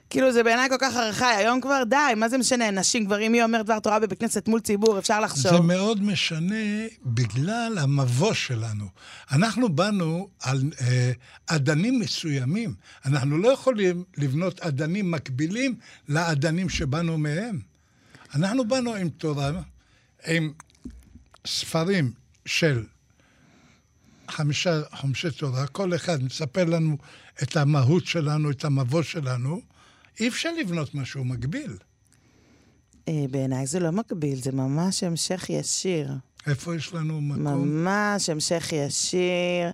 כאילו, 0.09 0.31
זה 0.31 0.43
בעיניי 0.43 0.69
כל 0.69 0.75
כך 0.79 0.95
ארכאי, 0.95 1.35
היום 1.35 1.61
כבר 1.61 1.83
די, 1.89 1.95
מה 2.15 2.29
זה 2.29 2.37
משנה, 2.37 2.71
נשים, 2.71 3.05
גברים, 3.05 3.31
מי 3.31 3.43
אומר 3.43 3.61
דבר 3.61 3.79
תורה 3.79 3.99
בבית 3.99 4.19
כנסת 4.19 4.47
מול 4.47 4.59
ציבור, 4.59 4.99
אפשר 4.99 5.19
לחשוב. 5.19 5.51
זה 5.51 5.59
מאוד 5.59 6.03
משנה 6.03 6.85
בגלל 7.05 7.77
המבוא 7.81 8.33
שלנו. 8.33 8.85
אנחנו 9.31 9.69
באנו 9.69 10.29
על 10.43 10.61
אה, 10.81 11.11
אדנים 11.47 11.99
מסוימים. 11.99 12.73
אנחנו 13.05 13.37
לא 13.37 13.49
יכולים 13.49 14.03
לבנות 14.17 14.59
אדנים 14.59 15.11
מקבילים 15.11 15.75
לאדנים 16.09 16.69
שבאנו 16.69 17.17
מהם. 17.17 17.59
אנחנו 18.35 18.67
באנו 18.67 18.93
עם 18.93 19.09
תורה, 19.09 19.51
עם 20.27 20.51
ספרים 21.47 22.11
של 22.45 22.83
חמישה 24.29 24.81
חומשי 24.91 25.31
תורה, 25.31 25.67
כל 25.67 25.95
אחד 25.95 26.23
מספר 26.23 26.63
לנו 26.63 26.97
את 27.43 27.57
המהות 27.57 28.05
שלנו, 28.05 28.51
את 28.51 28.65
המבוא 28.65 29.01
שלנו. 29.01 29.61
אי 30.19 30.27
אפשר 30.27 30.49
לבנות 30.59 30.95
משהו 30.95 31.23
מקביל. 31.23 31.77
אה, 33.07 33.25
בעיניי 33.31 33.67
זה 33.67 33.79
לא 33.79 33.91
מקביל, 33.91 34.35
זה 34.35 34.51
ממש 34.51 35.03
המשך 35.03 35.49
ישיר. 35.49 36.11
איפה 36.47 36.75
יש 36.75 36.93
לנו 36.93 37.21
מקום? 37.21 37.67
ממש 37.67 38.29
המשך 38.29 38.73
ישיר. 38.73 39.71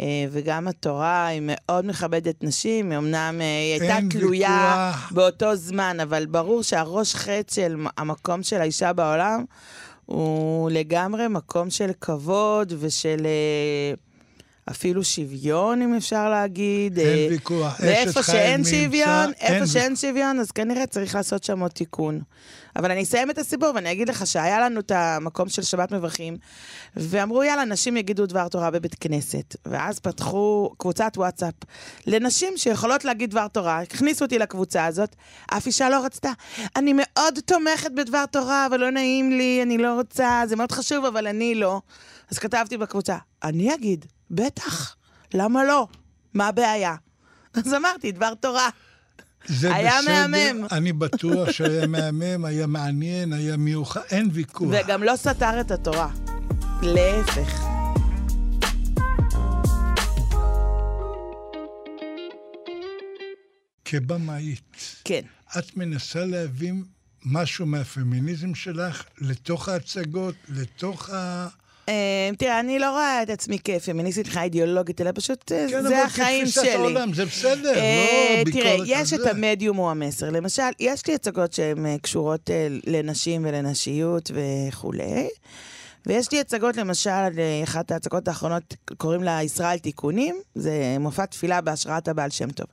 אה, 0.00 0.26
וגם 0.30 0.68
התורה 0.68 1.26
היא 1.26 1.40
מאוד 1.44 1.86
מכבדת 1.86 2.44
נשים, 2.44 2.92
אמנם 2.92 3.40
אה, 3.40 3.60
היא 3.60 3.80
הייתה 3.80 3.98
תלויה 4.10 4.92
ויכוח. 4.92 5.12
באותו 5.12 5.56
זמן, 5.56 5.96
אבל 6.02 6.26
ברור 6.26 6.62
שהראש 6.62 7.14
חטא 7.14 7.54
של 7.54 7.86
המקום 7.96 8.42
של 8.42 8.60
האישה 8.60 8.92
בעולם 8.92 9.44
הוא 10.06 10.70
לגמרי 10.70 11.28
מקום 11.28 11.70
של 11.70 11.90
כבוד 12.00 12.72
ושל... 12.78 13.26
אפילו 14.70 15.04
שוויון, 15.04 15.82
אם 15.82 15.94
אפשר 15.94 16.30
להגיד. 16.30 16.98
אין 16.98 17.08
אה, 17.08 17.26
ויכוח, 17.30 17.80
אשת 17.80 18.18
חיים 18.18 18.56
נמצא, 18.56 18.70
שוויון, 18.70 19.32
איפה 19.40 19.66
שאין 19.66 19.96
שוויון, 19.96 20.40
אז 20.40 20.50
כנראה 20.50 20.86
צריך 20.86 21.14
לעשות 21.14 21.44
שם 21.44 21.60
עוד 21.60 21.70
תיקון. 21.70 22.20
אבל 22.76 22.90
אני 22.90 23.02
אסיים 23.02 23.30
את 23.30 23.38
הסיפור 23.38 23.70
ואני 23.74 23.92
אגיד 23.92 24.08
לך 24.08 24.26
שהיה 24.26 24.60
לנו 24.60 24.80
את 24.80 24.90
המקום 24.90 25.48
של 25.48 25.62
שבת 25.62 25.92
מברכים, 25.92 26.36
ואמרו, 26.96 27.42
יאללה, 27.42 27.64
נשים 27.64 27.96
יגידו 27.96 28.26
דבר 28.26 28.48
תורה 28.48 28.70
בבית 28.70 28.94
כנסת. 28.94 29.56
ואז 29.66 29.98
פתחו 29.98 30.70
קבוצת 30.78 31.12
וואטסאפ 31.16 31.54
לנשים 32.06 32.52
שיכולות 32.56 33.04
להגיד 33.04 33.30
דבר 33.30 33.48
תורה, 33.48 33.80
הכניסו 33.80 34.24
אותי 34.24 34.38
לקבוצה 34.38 34.86
הזאת, 34.86 35.16
אף 35.46 35.66
אישה 35.66 35.90
לא 35.90 36.04
רצתה. 36.04 36.30
אני 36.76 36.92
מאוד 36.96 37.38
תומכת 37.46 37.90
בדבר 37.92 38.26
תורה, 38.26 38.66
אבל 38.66 38.80
לא 38.80 38.90
נעים 38.90 39.30
לי, 39.30 39.60
אני 39.62 39.78
לא 39.78 39.94
רוצה, 39.94 40.42
זה 40.46 40.56
מאוד 40.56 40.72
חשוב, 40.72 41.04
אבל 41.04 41.26
אני 41.26 41.54
לא. 41.54 41.80
אז 42.30 42.38
כתבתי 42.38 42.76
בקבוצה, 42.76 43.16
אני 43.42 43.74
אגיד. 43.74 44.04
בטח, 44.34 44.96
למה 45.34 45.64
לא? 45.64 45.88
מה 46.34 46.48
הבעיה? 46.48 46.94
אז 47.54 47.74
אמרתי, 47.74 48.12
דבר 48.12 48.34
תורה. 48.34 48.68
זה 49.46 49.74
היה 49.74 49.98
בסדר, 49.98 50.26
מהמם. 50.26 50.66
אני 50.72 50.92
בטוח 50.92 51.50
שהיה 51.50 51.86
מהמם, 51.86 52.44
היה 52.44 52.66
מעניין, 52.66 53.32
היה 53.32 53.56
מיוחד, 53.56 54.00
אין 54.10 54.28
ויכוח. 54.32 54.68
וגם 54.72 55.02
לא 55.02 55.12
סתר 55.16 55.60
את 55.60 55.70
התורה. 55.70 56.08
להפך. 56.82 57.64
כבמאית. 63.84 64.76
כן. 65.04 65.20
את 65.58 65.76
מנסה 65.76 66.24
להבין 66.24 66.84
משהו 67.24 67.66
מהפמיניזם 67.66 68.54
שלך 68.54 69.04
לתוך 69.18 69.68
ההצגות, 69.68 70.34
לתוך 70.48 71.10
ה... 71.10 71.48
אה, 71.88 72.30
תראה, 72.38 72.60
אני 72.60 72.78
לא 72.78 72.90
רואה 72.90 73.22
את 73.22 73.30
עצמי 73.30 73.58
כפמיניסטית 73.64 74.26
מבחינה 74.26 74.44
אידיאולוגית, 74.44 75.00
אלא 75.00 75.10
פשוט 75.14 75.52
אה, 75.52 75.66
כן, 75.70 75.82
זה 75.82 76.04
החיים 76.04 76.46
שלי. 76.46 76.64
כן, 76.64 76.80
אבל 76.80 76.80
כתפיסת 76.80 76.80
העולם, 76.80 77.12
זה 77.12 77.24
בסדר, 77.24 77.74
אה, 77.74 78.34
לא 78.38 78.44
ביקורת 78.44 78.66
על 78.66 78.78
זה. 78.78 78.84
תראה, 78.86 79.00
יש 79.02 79.12
את 79.12 79.26
המדיום 79.26 79.78
או 79.78 79.90
המסר. 79.90 80.30
למשל, 80.30 80.62
יש 80.80 81.06
לי 81.06 81.14
הצגות 81.14 81.52
שהן 81.52 81.98
קשורות 81.98 82.50
לנשים 82.86 83.44
ולנשיות 83.48 84.30
וכולי. 84.34 85.28
ויש 86.06 86.32
לי 86.32 86.40
הצגות, 86.40 86.76
למשל, 86.76 87.10
אחת 87.64 87.90
ההצגות 87.90 88.28
האחרונות, 88.28 88.74
קוראים 88.96 89.22
לה 89.22 89.42
ישראל 89.42 89.78
תיקונים, 89.78 90.36
זה 90.54 90.96
מופע 91.00 91.26
תפילה 91.26 91.60
בהשראת 91.60 92.08
הבעל 92.08 92.30
שם 92.30 92.50
טוב. 92.50 92.66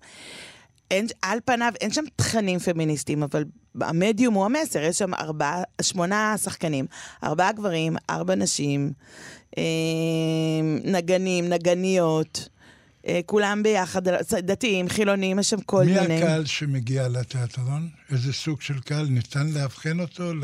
אין, 0.91 1.07
על 1.21 1.39
פניו 1.45 1.73
אין 1.81 1.91
שם 1.91 2.03
תכנים 2.15 2.59
פמיניסטיים, 2.59 3.23
אבל 3.23 3.45
המדיום 3.81 4.33
הוא 4.33 4.45
המסר, 4.45 4.79
יש 4.79 4.97
שם 4.97 5.13
ארבעה, 5.13 5.63
שמונה 5.81 6.35
שחקנים, 6.37 6.85
ארבעה 7.23 7.51
גברים, 7.51 7.95
ארבע 8.09 8.35
נשים, 8.35 8.93
אה, 9.57 9.63
נגנים, 10.83 11.49
נגניות. 11.49 12.49
אה, 13.07 13.19
כולם 13.25 13.63
ביחד, 13.63 14.07
דתיים, 14.37 14.89
חילונים, 14.89 15.39
יש 15.39 15.49
שם 15.49 15.61
כל 15.61 15.85
מי 15.85 15.93
מיני... 15.93 16.07
מי 16.07 16.23
הקהל 16.23 16.45
שמגיע 16.45 17.07
לתיאטרון? 17.07 17.89
איזה 18.11 18.33
סוג 18.33 18.61
של 18.61 18.79
קהל? 18.79 19.07
ניתן 19.09 19.47
לאבחן 19.47 19.99
אותו 19.99 20.33
ל... 20.33 20.43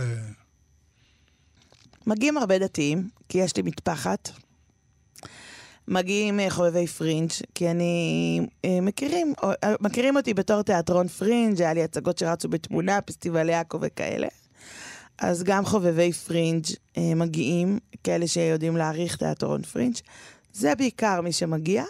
מגיעים 2.08 2.38
הרבה 2.38 2.60
דתיים, 2.60 3.10
כי 3.30 3.38
יש 3.38 3.56
לי 3.58 3.62
מטפחת, 3.64 4.32
מגיעים 5.88 6.40
אה, 6.40 6.50
חובבי 6.50 6.88
פרינג', 6.88 7.30
כי 7.56 7.72
אני... 7.72 8.40
אה, 8.66 8.82
מכירים, 8.82 9.34
אה, 9.44 9.76
מכירים 9.82 10.18
אותי 10.18 10.34
בתור 10.34 10.62
תיאטרון 10.62 11.08
פרינג', 11.08 11.62
היה 11.62 11.74
לי 11.74 11.84
הצגות 11.84 12.18
שרצו 12.18 12.50
בתמונה, 12.50 13.02
פסטיבלי 13.02 13.54
עכו 13.54 13.78
וכאלה. 13.82 14.28
אז 15.20 15.44
גם 15.44 15.66
חובבי 15.66 16.14
פרינג' 16.14 16.66
מגיעים, 17.16 17.80
כאלה 18.04 18.28
שיודעים 18.28 18.78
להעריך 18.78 19.16
תיאטרון 19.16 19.62
פרינג'. 19.62 19.96
זה 20.54 20.76
בעיקר 20.76 21.22
מי 21.22 21.32
שמגיע. 21.32 21.84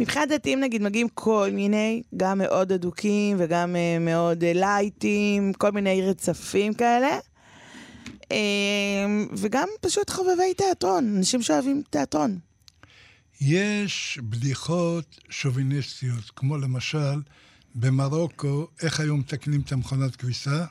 מבחינת 0.00 0.28
דתיים 0.28 0.60
נגיד 0.60 0.82
מגיעים 0.82 1.08
כל 1.14 1.50
מיני, 1.52 2.02
גם 2.16 2.38
מאוד 2.38 2.72
אדוקים 2.72 3.36
וגם 3.40 3.76
מאוד 4.00 4.44
לייטים, 4.44 5.52
כל 5.52 5.70
מיני 5.70 6.02
רצפים 6.02 6.74
כאלה. 6.74 7.18
וגם 9.36 9.68
פשוט 9.80 10.10
חובבי 10.10 10.54
תיאטרון, 10.54 11.16
אנשים 11.16 11.42
שאוהבים 11.42 11.82
תיאטרון. 11.90 12.49
יש 13.40 14.18
בדיחות 14.22 15.20
שוביניסטיות, 15.30 16.30
כמו 16.36 16.58
למשל, 16.58 17.20
במרוקו, 17.74 18.66
איך 18.82 19.00
היו 19.00 19.16
מתקנים 19.16 19.60
את 19.60 19.72
המכונת 19.72 20.16
כביסה? 20.16 20.64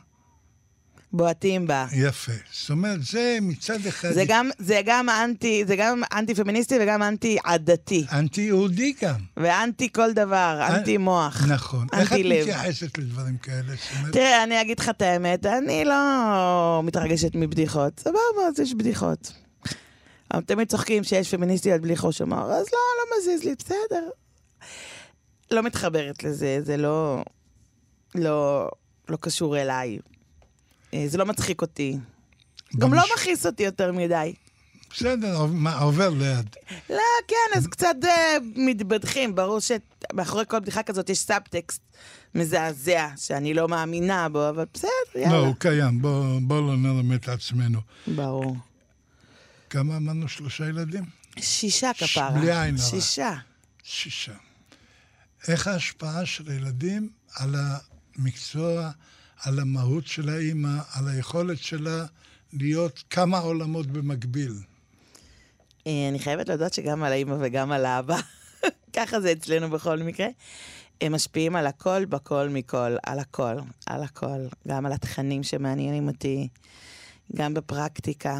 בועטים 1.13 1.67
בה. 1.67 1.87
יפה. 1.91 2.31
זאת 2.51 2.69
אומרת, 2.69 3.03
זה 3.03 3.37
מצד 3.41 3.85
אחד... 3.85 4.11
זה 4.11 4.23
גם, 4.27 4.49
זה 4.59 4.81
גם 4.85 5.09
אנטי, 5.09 5.63
זה 5.67 5.75
גם 5.75 6.01
אנטי 6.13 6.35
פמיניסטי 6.35 6.75
וגם 6.81 7.03
אנטי 7.03 7.37
עדתי. 7.43 8.05
אנטי 8.11 8.41
יהודי 8.41 8.93
גם. 9.01 9.19
ואנטי 9.37 9.89
כל 9.93 10.13
דבר, 10.13 10.67
אנטי 10.69 10.97
מוח. 10.97 11.45
נכון. 11.47 11.87
אנטי 11.93 12.23
לב. 12.23 12.31
איך 12.31 12.47
את 12.47 12.55
מתייחסת 12.55 12.97
לדברים 12.97 13.37
כאלה? 13.37 13.73
תראה, 14.11 14.43
אני 14.43 14.61
אגיד 14.61 14.79
לך 14.79 14.89
את 14.89 15.01
האמת, 15.01 15.45
אני 15.45 15.85
לא 15.85 16.81
מתרגשת 16.83 17.31
מבדיחות. 17.35 17.99
סבבה, 17.99 18.47
אז 18.47 18.59
יש 18.59 18.73
בדיחות. 18.73 19.31
אבל 20.33 20.41
תמיד 20.41 20.69
צוחקים 20.69 21.03
שיש 21.03 21.35
פמיניסטיות 21.35 21.81
בלי 21.81 21.95
חוש 21.95 22.21
הומור, 22.21 22.51
אז 22.51 22.65
לא, 22.73 22.79
לא 22.99 23.17
מזיז 23.17 23.43
לי, 23.43 23.55
בסדר. 23.55 24.09
לא 25.51 25.63
מתחברת 25.63 26.23
לזה, 26.23 26.59
זה 26.61 26.77
לא... 26.77 27.23
לא, 28.15 28.69
לא 29.09 29.17
קשור 29.21 29.57
אליי. 29.57 29.99
אה, 30.93 31.03
זה 31.07 31.17
לא 31.17 31.25
מצחיק 31.25 31.61
אותי. 31.61 31.97
גם 32.77 32.93
לא 32.93 33.01
מכעיס 33.15 33.45
אותי 33.45 33.63
יותר 33.63 33.91
מדי. 33.91 34.33
בסדר, 34.91 35.45
מה, 35.45 35.79
עובר 35.79 36.09
ליד. 36.09 36.55
לא, 36.89 37.01
כן, 37.27 37.57
אז 37.57 37.67
קצת 37.67 37.95
אה, 38.03 38.07
מתבדחים. 38.55 39.35
ברור 39.35 39.59
שמאחורי 39.59 40.43
כל 40.47 40.59
בדיחה 40.59 40.83
כזאת 40.83 41.09
יש 41.09 41.19
סאבטקסט 41.19 41.81
מזעזע, 42.35 43.07
שאני 43.17 43.53
לא 43.53 43.67
מאמינה 43.67 44.29
בו, 44.29 44.49
אבל 44.49 44.65
בסדר, 44.73 44.89
יאללה. 45.15 45.37
לא, 45.37 45.45
הוא 45.45 45.55
קיים, 45.59 46.01
בואו 46.01 46.39
בוא 46.41 46.61
לא 46.61 46.77
נלמד 46.77 47.15
את 47.15 47.29
עצמנו. 47.29 47.79
ברור. 48.07 48.55
כמה 49.69 49.97
אמרנו? 49.97 50.27
שלושה 50.27 50.67
ילדים? 50.69 51.03
שישה 51.39 51.91
כפרה. 51.97 52.31
בלי 52.31 52.61
עין 52.61 52.75
הרע. 52.75 52.89
שישה. 52.89 53.33
שישה. 53.83 54.33
איך 55.47 55.67
ההשפעה 55.67 56.25
של 56.25 56.51
הילדים 56.51 57.09
על 57.35 57.55
המקצוע, 57.55 58.91
על 59.43 59.59
המהות 59.59 60.07
של 60.07 60.29
האימא, 60.29 60.79
על 60.93 61.07
היכולת 61.07 61.57
שלה 61.57 62.05
להיות 62.53 63.03
כמה 63.09 63.37
עולמות 63.37 63.87
במקביל? 63.87 64.53
אה, 65.87 66.09
אני 66.09 66.19
חייבת 66.19 66.49
להודות 66.49 66.73
שגם 66.73 67.03
על 67.03 67.11
האימא 67.11 67.35
וגם 67.39 67.71
על 67.71 67.85
האבא, 67.85 68.17
ככה 68.95 69.21
זה 69.21 69.31
אצלנו 69.31 69.69
בכל 69.69 69.99
מקרה, 69.99 70.27
הם 71.01 71.13
משפיעים 71.13 71.55
על 71.55 71.67
הכל, 71.67 72.05
בכל, 72.05 72.49
מכל, 72.49 72.95
על 73.03 73.19
הכל, 73.19 73.55
על 73.85 74.03
הכל. 74.03 74.47
גם 74.67 74.85
על 74.85 74.91
התכנים 74.91 75.43
שמעניינים 75.43 76.07
אותי, 76.07 76.47
גם 77.35 77.53
בפרקטיקה, 77.53 78.39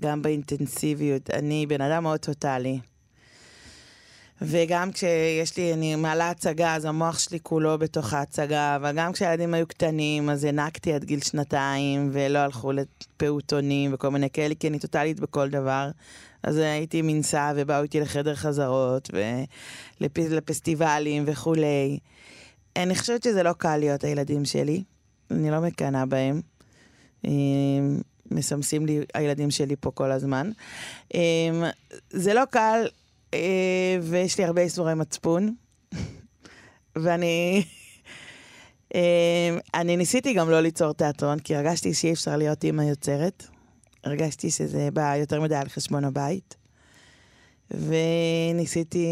גם 0.00 0.22
באינטנסיביות. 0.22 1.30
אני 1.30 1.66
בן 1.66 1.80
אדם 1.80 2.02
מאוד 2.02 2.20
טוטאלי. 2.20 2.78
וגם 4.42 4.92
כשיש 4.92 5.56
לי, 5.56 5.72
אני 5.72 5.96
מעלה 5.96 6.30
הצגה, 6.30 6.74
אז 6.74 6.84
המוח 6.84 7.18
שלי 7.18 7.38
כולו 7.42 7.78
בתוך 7.78 8.12
ההצגה, 8.12 8.76
אבל 8.76 8.92
גם 8.96 9.12
כשהילדים 9.12 9.54
היו 9.54 9.66
קטנים, 9.66 10.30
אז 10.30 10.44
הענקתי 10.44 10.92
עד 10.92 11.04
גיל 11.04 11.20
שנתיים, 11.20 12.10
ולא 12.12 12.38
הלכו 12.38 12.72
לפעוטונים 12.72 13.94
וכל 13.94 14.10
מיני 14.10 14.30
כאלה, 14.30 14.54
כי 14.54 14.68
אני 14.68 14.78
טוטאלית 14.78 15.20
בכל 15.20 15.48
דבר. 15.48 15.90
אז 16.42 16.56
הייתי 16.56 17.02
מנסה, 17.02 17.52
ובאו 17.56 17.82
איתי 17.82 18.00
לחדר 18.00 18.34
חזרות, 18.34 19.10
ולפסטיבלים 20.00 21.24
וכולי. 21.26 21.98
אני 22.76 22.94
חושבת 22.94 23.22
שזה 23.22 23.42
לא 23.42 23.52
קל 23.52 23.76
להיות 23.76 24.04
הילדים 24.04 24.44
שלי, 24.44 24.82
אני 25.30 25.50
לא 25.50 25.60
מקנאה 25.60 26.04
בהם. 26.06 26.40
מסמסים 28.30 28.86
לי 28.86 29.00
הילדים 29.14 29.50
שלי 29.50 29.76
פה 29.80 29.90
כל 29.90 30.12
הזמן. 30.12 30.50
אה, 31.14 31.70
זה 32.10 32.34
לא 32.34 32.44
קל, 32.44 32.86
אה, 33.34 33.98
ויש 34.02 34.38
לי 34.38 34.44
הרבה 34.44 34.62
איסורי 34.62 34.94
מצפון, 34.94 35.54
ואני... 37.02 37.64
אה, 38.94 39.58
אני 39.74 39.96
ניסיתי 39.96 40.34
גם 40.34 40.50
לא 40.50 40.60
ליצור 40.60 40.92
תיאטרון, 40.92 41.38
כי 41.38 41.56
הרגשתי 41.56 41.94
שאי 41.94 42.12
אפשר 42.12 42.36
להיות 42.36 42.64
אימא 42.64 42.82
יוצרת. 42.82 43.46
הרגשתי 44.04 44.50
שזה 44.50 44.88
בא 44.92 45.16
יותר 45.16 45.40
מדי 45.40 45.54
על 45.54 45.68
חשבון 45.68 46.04
הבית. 46.04 46.56
וניסיתי, 47.70 49.06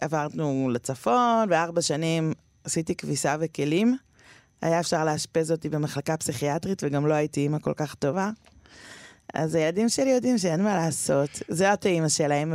עברנו 0.00 0.70
לצפון, 0.72 1.48
וארבע 1.50 1.82
שנים 1.82 2.32
עשיתי 2.64 2.94
כביסה 2.94 3.36
וכלים. 3.40 3.96
היה 4.62 4.80
אפשר 4.80 5.04
לאשפז 5.04 5.52
אותי 5.52 5.68
במחלקה 5.68 6.16
פסיכיאטרית, 6.16 6.82
וגם 6.84 7.06
לא 7.06 7.14
הייתי 7.14 7.40
אימא 7.40 7.58
כל 7.58 7.72
כך 7.76 7.94
טובה. 7.94 8.30
אז 9.34 9.54
הילדים 9.54 9.88
שלי 9.88 10.10
יודעים 10.10 10.38
שאין 10.38 10.62
מה 10.62 10.74
לעשות. 10.76 11.30
זאת 11.48 11.86
האימא 11.86 12.08
שלהם, 12.08 12.54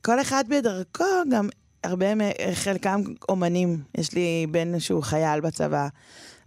וכל 0.00 0.20
אחד 0.20 0.44
בדרכו, 0.48 1.04
גם 1.30 1.48
הרבה, 1.84 2.06
חלקם 2.52 3.02
אומנים. 3.28 3.82
יש 3.98 4.12
לי 4.12 4.46
בן 4.50 4.80
שהוא 4.80 5.02
חייל 5.02 5.40
בצבא, 5.40 5.88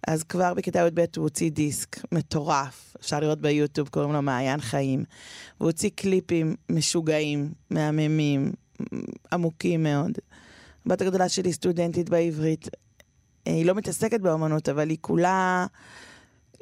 אז 0.07 0.23
כבר 0.23 0.53
בכיתה 0.53 0.79
י"ב 0.79 0.99
הוא 0.99 1.23
הוציא 1.23 1.51
דיסק 1.51 2.13
מטורף, 2.13 2.95
אפשר 2.99 3.19
לראות 3.19 3.41
ביוטיוב, 3.41 3.89
קוראים 3.89 4.13
לו 4.13 4.21
מעיין 4.21 4.61
חיים. 4.61 5.03
הוא 5.57 5.65
הוציא 5.65 5.89
קליפים 5.95 6.55
משוגעים, 6.69 7.51
מהממים, 7.69 8.51
עמוקים 9.33 9.83
מאוד. 9.83 10.11
הבת 10.85 11.01
הגדולה 11.01 11.29
שלי 11.29 11.53
סטודנטית 11.53 12.09
בעברית. 12.09 12.67
היא 13.53 13.65
לא 13.65 13.75
מתעסקת 13.75 14.21
באמנות, 14.21 14.69
אבל 14.69 14.89
היא 14.89 14.97
כולה 15.01 15.65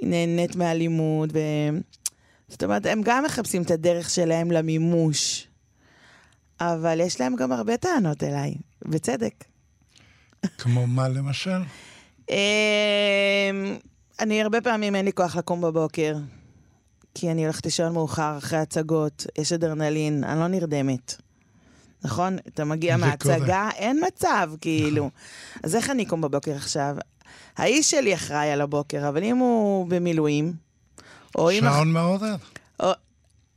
נהנית 0.02 0.56
מהלימוד. 0.56 1.32
ו... 1.34 1.40
זאת 2.48 2.64
אומרת, 2.64 2.86
הם 2.86 3.02
גם 3.04 3.24
מחפשים 3.24 3.62
את 3.62 3.72
הדרך 3.72 4.10
שלהם 4.10 4.52
למימוש, 4.52 5.48
אבל 6.60 7.00
יש 7.00 7.22
להם 7.22 7.36
גם 7.36 7.52
הרבה 7.52 7.78
טענות 7.78 8.24
אליי, 8.24 8.56
בצדק. 8.86 9.44
כמו 10.58 10.88
מה 10.88 11.08
למשל? 11.10 11.60
אמ, 12.30 12.36
אני 14.20 14.42
הרבה 14.42 14.62
פעמים 14.62 14.96
אין 14.96 15.06
לי 15.06 15.14
כוח 15.14 15.36
לקום 15.36 15.62
בבוקר, 15.62 16.18
כי 17.14 17.32
אני 17.32 17.44
הולכת 17.44 17.66
לישון 17.66 17.94
מאוחר 17.94 18.38
אחרי 18.38 18.60
הצגות, 18.60 19.26
יש 19.38 19.54
אדרנלין, 19.54 20.24
אני 20.24 20.40
לא 20.40 20.48
נרדמת. 20.48 21.16
נכון? 22.06 22.38
אתה 22.48 22.66
מגיע 22.66 22.98
מההצגה. 22.98 23.70
אין 23.76 24.04
מצב, 24.08 24.50
כאילו. 24.62 25.10
אז 25.64 25.76
איך 25.76 25.90
אני 25.90 26.04
אקום 26.04 26.22
בבוקר 26.22 26.56
עכשיו? 26.56 26.96
האיש 27.58 27.92
שלי 27.92 28.14
אחראי 28.14 28.52
על 28.52 28.62
הבוקר, 28.62 29.10
אבל 29.10 29.24
אם 29.24 29.38
הוא 29.38 29.88
במילואים, 29.88 30.54
או 31.38 31.52
אם... 31.52 31.64
שעון 31.64 31.94
מעורר. 31.94 32.36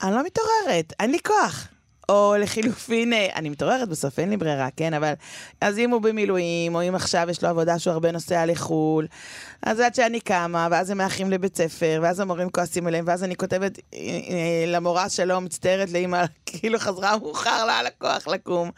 אני 0.03 0.15
לא 0.15 0.25
מתעוררת, 0.25 0.93
אין 1.01 1.11
לי 1.11 1.19
כוח. 1.27 1.69
או 2.09 2.35
לחילופין, 2.41 3.13
אה, 3.13 3.29
אני 3.37 3.49
מתעוררת 3.49 3.89
בסוף, 3.89 4.19
אין 4.19 4.31
לי 4.31 4.37
ברירה, 4.37 4.69
כן? 4.77 4.95
אבל... 4.95 5.13
אז 5.61 5.79
אם 5.79 5.91
הוא 5.91 6.03
במילואים, 6.03 6.75
או 6.75 6.89
אם 6.89 6.95
עכשיו 6.95 7.27
יש 7.31 7.43
לו 7.43 7.49
עבודה 7.49 7.79
שהוא 7.79 7.93
הרבה 7.93 8.13
נוסע 8.13 8.47
לחו"ל, 8.47 9.07
אז 9.63 9.81
עד 9.81 9.95
שאני 9.95 10.21
קמה, 10.21 10.69
ואז 10.71 10.91
הם 10.91 10.99
מאחים 10.99 11.31
לבית 11.31 11.57
ספר, 11.57 12.01
ואז 12.03 12.21
המורים 12.21 12.51
כועסים 12.51 12.89
אליהם, 12.89 13.05
ואז 13.09 13.25
אני 13.25 13.37
כותבת 13.37 13.79
אה, 13.79 13.99
אה, 13.99 14.65
למורה 14.67 15.09
שלא 15.09 15.41
מצטערת 15.41 15.91
לאמא, 15.93 16.25
כאילו 16.47 16.79
חזרה 16.79 17.17
מאוחר 17.17 17.65
לה 17.65 17.79
על 17.79 17.87
הכוח 17.87 18.29
לקום. 18.29 18.71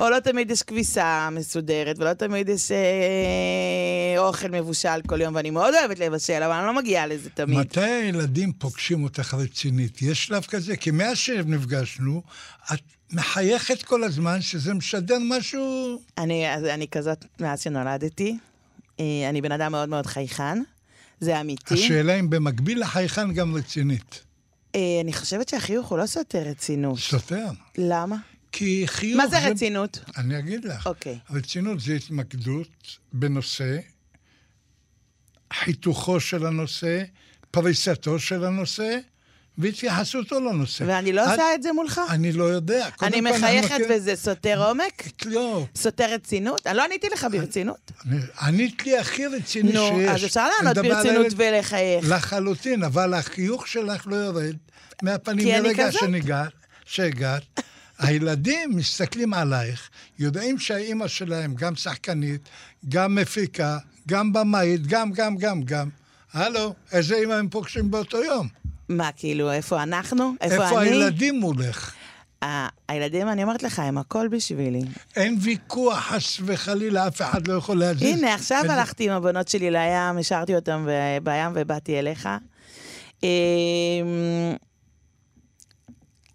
או 0.00 0.10
לא 0.10 0.20
תמיד 0.20 0.50
יש 0.50 0.62
כביסה 0.62 1.28
מסודרת, 1.32 1.98
ולא 1.98 2.12
תמיד 2.12 2.48
יש 2.48 2.70
אה, 2.70 4.18
אוכל 4.18 4.48
מבושל 4.48 5.02
כל 5.06 5.20
יום, 5.20 5.34
ואני 5.34 5.50
מאוד 5.50 5.74
אוהבת 5.74 5.98
לבשל, 5.98 6.42
אבל 6.42 6.52
אני 6.52 6.66
לא 6.66 6.74
מגיעה 6.74 7.06
לזה 7.06 7.30
תמיד. 7.30 7.58
מתי 7.58 7.80
הילדים 7.80 8.52
פוגשים 8.52 9.04
אותך 9.04 9.34
רצינית? 9.34 10.02
יש 10.02 10.26
שלב 10.26 10.42
כזה? 10.42 10.76
כי 10.76 10.90
מאז 10.90 11.18
שנפגשנו, 11.18 12.22
את 12.72 12.80
מחייכת 13.12 13.82
כל 13.82 14.04
הזמן, 14.04 14.40
שזה 14.40 14.74
משדר 14.74 15.18
משהו... 15.20 15.98
אני, 16.18 16.54
אני 16.54 16.88
כזאת 16.88 17.24
מאז 17.40 17.60
שנולדתי. 17.60 18.38
אה, 19.00 19.28
אני 19.28 19.40
בן 19.40 19.52
אדם 19.52 19.72
מאוד 19.72 19.88
מאוד 19.88 20.06
חייכן, 20.06 20.58
זה 21.20 21.40
אמיתי. 21.40 21.74
השאלה 21.74 22.20
אם 22.20 22.30
במקביל 22.30 22.80
לחייכן 22.80 23.32
גם 23.32 23.54
רצינית. 23.54 24.24
אה, 24.74 24.80
אני 25.00 25.12
חושבת 25.12 25.48
שהחיוך 25.48 25.88
הוא 25.88 25.98
לא 25.98 26.06
סותר 26.06 26.42
רצינות. 26.42 26.98
סותר. 26.98 27.46
למה? 27.78 28.16
כי 28.52 28.82
חיוך... 28.86 29.16
מה 29.16 29.26
זה 29.26 29.48
רצינות? 29.48 29.98
אני 30.16 30.38
אגיד 30.38 30.64
לך. 30.64 30.86
אוקיי. 30.86 31.18
רצינות 31.30 31.80
זה 31.80 31.92
התמקדות 31.92 32.98
בנושא, 33.12 33.78
חיתוכו 35.52 36.20
של 36.20 36.46
הנושא, 36.46 37.04
פריסתו 37.50 38.18
של 38.18 38.44
הנושא, 38.44 38.98
והתייחסותו 39.58 40.40
לנושא. 40.40 40.84
ואני 40.86 41.12
לא 41.12 41.32
עושה 41.32 41.54
את 41.54 41.62
זה 41.62 41.72
מולך? 41.72 42.00
אני 42.10 42.32
לא 42.32 42.44
יודע. 42.44 42.88
אני 43.02 43.20
מחייכת 43.20 43.74
מכיר- 43.74 43.86
וזה 43.90 44.16
סותר 44.16 44.68
עומק? 44.68 45.24
לא. 45.24 45.66
סותר 45.76 46.14
רצינות? 46.14 46.66
אני 46.66 46.76
לא 46.76 46.84
עניתי 46.84 47.06
לך 47.12 47.26
ברצינות. 47.32 47.92
ענית 48.42 48.86
לי 48.86 48.98
הכי 48.98 49.26
רציני 49.26 49.72
שיש. 49.72 49.76
נו, 49.76 50.10
אז 50.10 50.24
אפשר 50.24 50.48
לענות 50.48 50.78
ברצינות 50.78 51.26
ולחייך. 51.36 52.04
לחלוטין, 52.08 52.82
אבל 52.82 53.14
החיוך 53.14 53.68
שלך 53.68 54.06
לא 54.06 54.16
יורד 54.16 54.56
מהפנים 55.02 55.62
מרגע 55.62 55.88
שהגעת. 56.84 57.42
הילדים 57.98 58.76
מסתכלים 58.76 59.34
עלייך, 59.34 59.90
יודעים 60.18 60.58
שהאימא 60.58 61.08
שלהם 61.08 61.54
גם 61.54 61.76
שחקנית, 61.76 62.40
גם 62.88 63.14
מפיקה, 63.14 63.78
גם 64.08 64.32
במאית, 64.32 64.86
גם, 64.86 65.12
גם, 65.12 65.36
גם, 65.36 65.62
גם. 65.62 65.88
הלו, 66.32 66.74
איזה 66.92 67.14
אימא 67.14 67.32
הם 67.32 67.48
פוגשים 67.48 67.90
באותו 67.90 68.24
יום? 68.24 68.48
מה, 68.88 69.10
כאילו, 69.16 69.52
איפה 69.52 69.82
אנחנו? 69.82 70.32
איפה 70.40 70.64
איפה 70.64 70.80
אני? 70.82 70.90
הילדים 70.90 71.40
מולך? 71.40 71.94
ה- 72.44 72.68
הילדים, 72.88 73.28
אני 73.28 73.42
אומרת 73.42 73.62
לך, 73.62 73.78
הם 73.78 73.98
הכל 73.98 74.28
בשבילי. 74.28 74.80
אין 75.16 75.36
ויכוח, 75.40 75.98
חס 75.98 76.36
וחלילה, 76.44 77.08
אף 77.08 77.22
אחד 77.22 77.48
לא 77.48 77.54
יכול 77.54 77.78
להזיז. 77.78 78.18
הנה, 78.18 78.34
עכשיו 78.34 78.58
אין- 78.62 78.70
הלכתי 78.70 79.04
עם 79.10 79.16
הבנות 79.16 79.48
שלי 79.48 79.70
לים, 79.70 80.18
השארתי 80.20 80.54
אותן 80.54 80.86
בים 81.22 81.52
ובאתי 81.54 81.98
אליך. 81.98 82.28
אמ, 83.22 83.28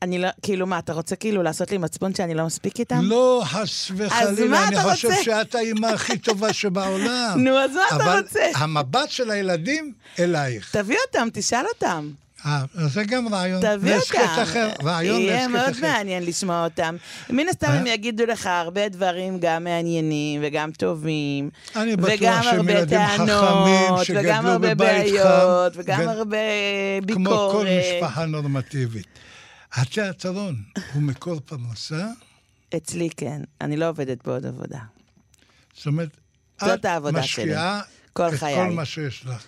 אני 0.02 0.20
לא, 0.20 0.28
כאילו 0.42 0.68
מה, 0.68 0.80
אתה 0.80 0.94
רוצה 0.94 1.16
כאילו 1.16 1.44
לעשות 1.44 1.72
לי 1.72 1.78
מצפון 1.78 2.16
שאני 2.16 2.34
לא 2.36 2.46
מספיק 2.46 2.80
איתם? 2.80 3.00
לא, 3.04 3.42
חס 3.46 3.92
וחלילה, 3.96 4.68
אני 4.68 4.82
חושב 4.82 5.08
רוצה? 5.08 5.24
שאת 5.24 5.56
האימא 5.56 5.88
הכי 5.88 6.18
טובה 6.18 6.54
שבעולם. 6.54 7.34
נו, 7.44 7.58
אז 7.58 7.72
מה 7.72 7.82
אתה 7.88 7.96
אבל 7.96 8.20
רוצה? 8.22 8.46
המבט 8.56 9.10
של 9.10 9.32
הילדים 9.32 9.94
אלייך. 10.20 10.72
תביא 10.76 10.98
אותם, 11.08 11.28
תשאל 11.34 11.66
אותם. 11.74 12.10
אה, 12.46 12.64
זה 12.88 13.04
גם 13.04 13.34
רעיון. 13.34 13.62
תביא 13.62 13.96
אותם. 13.96 14.18
אחר, 14.44 14.70
רעיון 14.84 15.22
יהיה 15.22 15.48
להסכת 15.48 15.52
מאוד 15.52 15.70
אחר. 15.70 15.82
מעניין 15.82 16.26
לשמוע 16.26 16.64
אותם. 16.64 16.96
מן 17.30 17.48
הסתם 17.48 17.68
אה? 17.68 17.80
הם 17.80 17.88
יגידו 17.88 18.26
לך 18.26 18.46
הרבה 18.46 18.90
דברים 18.90 19.40
גם 19.40 19.64
מעניינים 19.64 20.42
וגם 20.44 20.72
טובים. 20.72 21.50
אני 21.76 21.96
בטוח 21.96 22.12
וגם 22.20 22.44
שהם 22.44 22.70
ילדים 22.70 23.00
חכמים, 23.08 23.94
וגם 23.94 24.04
שגדלו 24.04 24.60
בבית 24.60 24.78
בעיות, 24.78 25.74
חם, 25.74 25.80
וגם 25.82 26.00
ו- 26.00 26.10
הרבה 26.10 26.38
כמו 27.08 27.24
ביקורת. 27.30 27.52
כל 27.52 27.66
משפחה 27.80 28.26
נורמטיבית. 28.26 29.08
התיאטרון 29.74 30.56
הוא 30.94 31.02
מקור 31.02 31.40
פרנסה, 31.46 32.06
אצלי 32.78 33.10
כן, 33.18 33.42
אני 33.62 33.78
לא 33.78 33.90
עובדת 33.90 34.28
בעוד 34.28 34.46
עבודה. 34.46 34.80
זאת 35.76 35.86
אומרת, 35.86 36.10
את 36.64 36.86
משקיעה 37.14 37.80
את. 37.80 38.40
כל 38.40 38.74
מה 38.76 38.86
שיש 38.86 39.26
לך. 39.26 39.46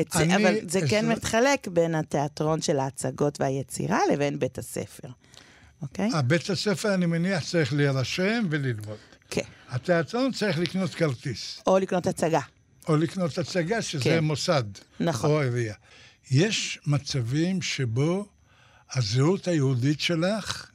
אצ... 0.00 0.16
אני 0.16 0.36
אבל 0.36 0.54
זה 0.68 0.80
כן 0.88 1.04
עזר- 1.04 1.16
מתחלק 1.16 1.68
בין 1.68 1.94
התיאטרון 1.94 2.60
של 2.62 2.78
ההצגות 2.78 3.40
והיצירה 3.40 3.98
לבין 4.12 4.38
בית 4.38 4.58
הספר. 4.58 5.08
אוקיי? 5.82 6.10
הבית 6.14 6.50
הספר, 6.50 6.94
אני 6.94 7.06
מניח, 7.06 7.44
צריך 7.44 7.72
להירשם 7.72 8.44
וללמוד. 8.50 8.96
כן. 9.30 9.42
התיאטרון 9.68 10.32
צריך 10.32 10.58
לקנות 10.58 10.94
כרטיס, 10.94 11.60
או 11.66 11.78
לקנות 11.78 12.06
הצגה. 12.06 12.40
או 12.88 12.96
לקנות 12.96 13.38
הצגה, 13.38 13.82
שזה 13.82 14.04
כן. 14.04 14.24
מוסד. 14.24 14.62
נכון. 15.00 15.30
או 15.30 15.40
עירייה. 15.40 15.74
יש 16.30 16.78
מצבים 16.86 17.62
שבו 17.62 18.26
הזהות 18.94 19.48
היהודית 19.48 20.00
שלך 20.00 20.70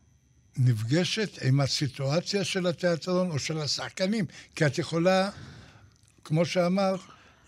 נפגשת 0.58 1.44
עם 1.44 1.60
הסיטואציה 1.62 2.44
של 2.44 2.68
התיאטרון 2.68 3.32
או 3.32 3.40
של 3.40 3.58
השחקנים, 3.60 4.26
כי 4.56 4.66
את 4.66 4.78
יכולה, 4.78 5.30
כמו 6.24 6.46
שאמר, 6.46 6.96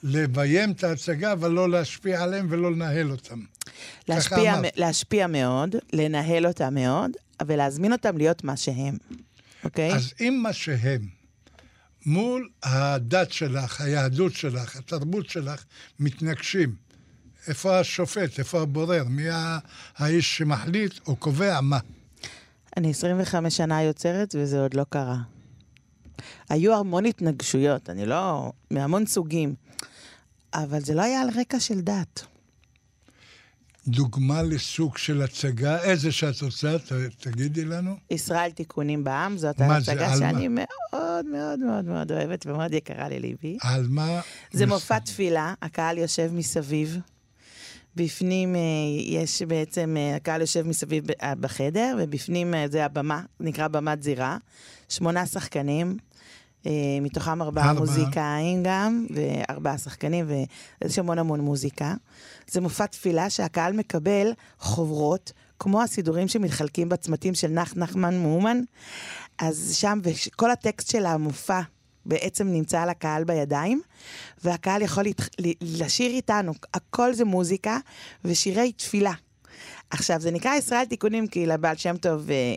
לביים 0.04 0.72
את 0.72 0.84
ההצגה, 0.84 1.34
אבל 1.34 1.52
לא 1.52 1.70
להשפיע 1.70 2.24
עליהם 2.24 2.48
ולא 2.50 2.72
לנהל 2.72 3.12
אותם. 3.12 3.40
להשפיע. 4.08 4.56
להשפיע 4.76 5.28
מאוד, 5.28 5.76
לנהל 5.94 6.48
אותם 6.48 6.74
מאוד, 6.74 7.12
ולהזמין 7.48 7.92
אותם 7.92 8.18
להיות 8.18 8.44
מה 8.44 8.58
שהם, 8.58 8.98
אוקיי? 9.64 9.94
אז 9.94 10.14
אם 10.22 10.40
מה 10.44 10.54
שהם, 10.54 11.02
מול 12.06 12.50
הדת 12.64 13.32
שלך, 13.32 13.82
היהדות 13.82 14.34
שלך, 14.34 14.76
התרבות 14.76 15.30
שלך, 15.30 15.64
מתנגשים, 16.00 16.76
איפה 17.48 17.80
השופט, 17.80 18.40
איפה 18.40 18.62
הבורר, 18.62 19.04
מי 19.04 19.26
האיש 19.98 20.38
שמחליט 20.38 20.94
או 21.08 21.16
קובע 21.16 21.62
מה? 21.62 21.80
אני 22.78 22.90
25 22.90 23.58
שנה 23.58 23.84
יוצרת 23.84 24.36
וזה 24.38 24.62
עוד 24.62 24.74
לא 24.74 24.86
קרה. 24.90 25.18
היו 26.50 26.80
המון 26.80 27.06
התנגשויות, 27.06 27.90
אני 27.90 28.06
לא... 28.06 28.52
מהמון 28.72 29.06
סוגים, 29.06 29.56
אבל 30.54 30.80
זה 30.80 30.94
לא 30.94 31.02
היה 31.02 31.22
על 31.22 31.30
רקע 31.40 31.60
של 31.60 31.82
דת. 31.82 32.26
דוגמה 33.88 34.42
לסוג 34.44 34.98
של 34.98 35.22
הצגה, 35.22 35.82
איזה 35.84 36.12
שאת 36.12 36.42
רוצה, 36.42 36.78
ת, 36.80 36.92
תגידי 37.20 37.66
לנו. 37.66 37.96
ישראל 38.12 38.52
תיקונים 38.52 39.04
בעם, 39.04 39.38
זאת 39.38 39.62
ההצגה 39.62 40.18
שאני 40.18 40.48
מה? 40.48 40.62
מאוד 40.62 41.26
מאוד 41.26 41.60
מאוד 41.60 41.86
מאוד 41.86 42.12
אוהבת 42.12 42.46
ומאוד 42.46 42.74
יקרה 42.74 43.10
לליבי. 43.10 43.58
על 43.62 43.88
מה... 43.90 44.22
זה 44.52 44.66
מס- 44.66 44.72
מופע 44.72 45.00
תפילה, 45.00 45.54
הקהל 45.62 45.98
יושב 45.98 46.32
מסביב. 46.34 46.98
בפנים 47.96 48.56
אה, 48.56 48.60
יש 49.06 49.42
בעצם, 49.42 49.96
אה, 49.98 50.16
הקהל 50.16 50.42
יושב 50.42 50.68
מסביב 50.68 51.04
אה, 51.22 51.36
בחדר, 51.36 51.96
ובפנים 52.00 52.54
זה 52.72 52.86
הבמה, 52.86 53.22
נקרא 53.40 53.68
במת 53.68 54.04
זירה. 54.04 54.38
שמונה 54.90 55.26
שחקנים, 55.26 55.98
מתוכם 57.02 57.42
ארבעה. 57.42 57.74
מוזיקאים 57.74 58.64
גם, 58.64 59.06
וארבעה 59.10 59.78
שחקנים, 59.78 60.26
ויש 60.82 61.00
המון 61.00 61.20
המון 61.20 61.40
מוזיקה. 61.40 61.94
זה 62.48 62.62
מופע 62.62 62.86
תפילה 62.86 63.30
שהקהל 63.30 63.74
מקבל 63.74 64.32
חוברות, 64.60 65.32
כמו 65.60 65.82
הסידורים 65.82 66.28
שמתחלקים 66.28 66.90
בצמתים 66.90 67.34
של 67.34 67.48
נח 67.48 67.74
נחמן 67.76 68.22
מאומן. 68.22 68.62
אז 69.40 69.76
שם, 69.76 70.00
וכל 70.04 70.52
הטקסט 70.52 70.90
של 70.92 71.06
המופע 71.06 71.62
בעצם 72.06 72.48
נמצא 72.48 72.82
על 72.82 72.90
הקהל 72.90 73.24
בידיים, 73.24 73.82
והקהל 74.44 74.82
יכול 74.82 75.04
להתח... 75.04 75.30
ל- 75.40 75.82
לשיר 75.82 76.12
איתנו. 76.12 76.54
הכל 76.74 77.14
זה 77.14 77.26
מוזיקה 77.26 77.78
ושירי 78.26 78.72
תפילה. 78.72 79.14
עכשיו, 79.90 80.22
זה 80.22 80.32
נקרא 80.32 80.56
ישראל 80.56 80.86
תיקונים, 80.86 81.28
כי 81.28 81.46
לבעל 81.46 81.76
שם 81.76 81.98
טוב 81.98 82.30
אה, 82.30 82.36
אה, 82.36 82.56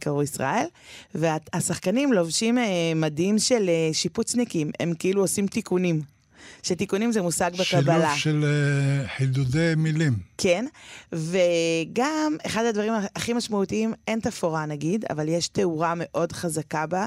קראו 0.00 0.22
ישראל, 0.22 0.66
והשחקנים 1.14 2.12
לובשים 2.12 2.58
אה, 2.58 2.92
מדים 2.96 3.38
של 3.38 3.68
אה, 3.68 3.90
שיפוצניקים, 3.92 4.70
הם 4.80 4.94
כאילו 4.98 5.20
עושים 5.22 5.46
תיקונים. 5.46 6.13
שתיקונים 6.62 7.12
זה 7.12 7.22
מושג 7.22 7.50
בקבלה. 7.52 8.16
שילוב 8.16 8.16
של 8.16 8.44
אה, 8.44 9.08
חידודי 9.16 9.72
מילים. 9.76 10.12
כן, 10.38 10.66
וגם 11.12 12.36
אחד 12.46 12.64
הדברים 12.64 12.92
הכי 13.16 13.32
משמעותיים, 13.32 13.94
אין 14.08 14.20
תפאורה 14.20 14.66
נגיד, 14.66 15.04
אבל 15.10 15.28
יש 15.28 15.48
תאורה 15.48 15.92
מאוד 15.96 16.32
חזקה 16.32 16.86
בה 16.86 17.06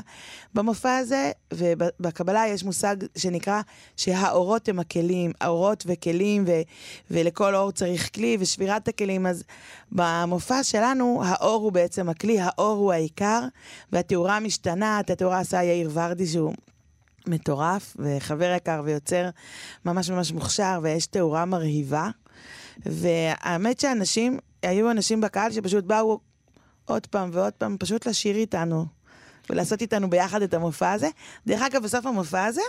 במופע 0.53 0.97
הזה, 0.97 1.31
ובקבלה 1.53 2.47
יש 2.47 2.63
מושג 2.63 2.95
שנקרא 3.17 3.61
שהאורות 3.97 4.69
הם 4.69 4.79
הכלים, 4.79 5.31
האורות 5.41 5.83
וכלים, 5.87 6.43
ו, 6.47 6.51
ולכל 7.11 7.55
אור 7.55 7.71
צריך 7.71 8.09
כלי, 8.15 8.37
ושבירת 8.39 8.87
הכלים, 8.87 9.25
אז 9.25 9.43
במופע 9.91 10.63
שלנו 10.63 11.21
האור 11.25 11.63
הוא 11.63 11.71
בעצם 11.71 12.09
הכלי, 12.09 12.39
האור 12.39 12.77
הוא 12.77 12.93
העיקר, 12.93 13.41
והתאורה 13.91 14.39
משתנה, 14.39 14.99
את 14.99 15.09
התאורה 15.09 15.39
עשה 15.39 15.63
יאיר 15.63 15.89
ורדי 15.93 16.27
שהוא... 16.27 16.53
מטורף, 17.27 17.95
וחבר 17.99 18.53
יקר 18.57 18.81
ויוצר 18.85 19.29
ממש 19.85 20.09
ממש 20.09 20.31
מוכשר, 20.31 20.79
ויש 20.83 21.07
תאורה 21.07 21.45
מרהיבה. 21.45 22.09
והאמת 22.85 23.79
שאנשים, 23.79 24.39
היו 24.63 24.91
אנשים 24.91 25.21
בקהל 25.21 25.51
שפשוט 25.51 25.83
באו 25.83 26.19
עוד 26.85 27.07
פעם 27.07 27.29
ועוד 27.33 27.53
פעם, 27.53 27.77
פשוט 27.79 28.07
לשיר 28.07 28.35
איתנו, 28.35 28.85
ולעשות 29.49 29.81
איתנו 29.81 30.09
ביחד 30.09 30.41
את 30.41 30.53
המופע 30.53 30.91
הזה. 30.91 31.09
דרך 31.47 31.61
אגב, 31.61 31.83
בסוף 31.83 32.05
המופע 32.05 32.45
הזה, 32.45 32.61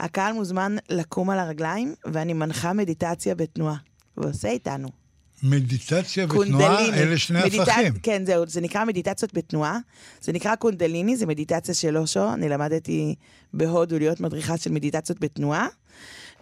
הקהל 0.00 0.32
מוזמן 0.32 0.76
לקום 0.88 1.30
על 1.30 1.38
הרגליים, 1.38 1.94
ואני 2.04 2.32
מנחה 2.32 2.72
מדיטציה 2.72 3.34
בתנועה, 3.34 3.76
ועושה 4.16 4.48
איתנו. 4.48 5.01
מדיטציה 5.42 6.24
ותנועה, 6.24 6.88
אלה 6.88 7.18
שני 7.18 7.40
מדיטצ- 7.42 7.60
הפכים. 7.60 7.92
כן, 8.02 8.22
זהו, 8.26 8.44
זה 8.46 8.60
נקרא 8.60 8.84
מדיטציות 8.84 9.34
בתנועה. 9.34 9.78
זה 10.20 10.32
נקרא 10.32 10.54
קונדליני, 10.54 11.16
זה 11.16 11.26
מדיטציה 11.26 11.74
של 11.74 11.98
אושו. 11.98 12.32
אני 12.34 12.48
למדתי 12.48 13.14
בהודו 13.54 13.98
להיות 13.98 14.20
מדריכה 14.20 14.56
של 14.56 14.70
מדיטציות 14.72 15.20
בתנועה. 15.20 15.66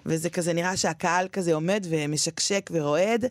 וזה 0.06 0.30
כזה 0.30 0.52
נראה 0.52 0.76
שהקהל 0.76 1.28
כזה 1.32 1.54
עומד 1.54 1.86
ומשקשק 1.90 2.70
ורועד, 2.72 3.24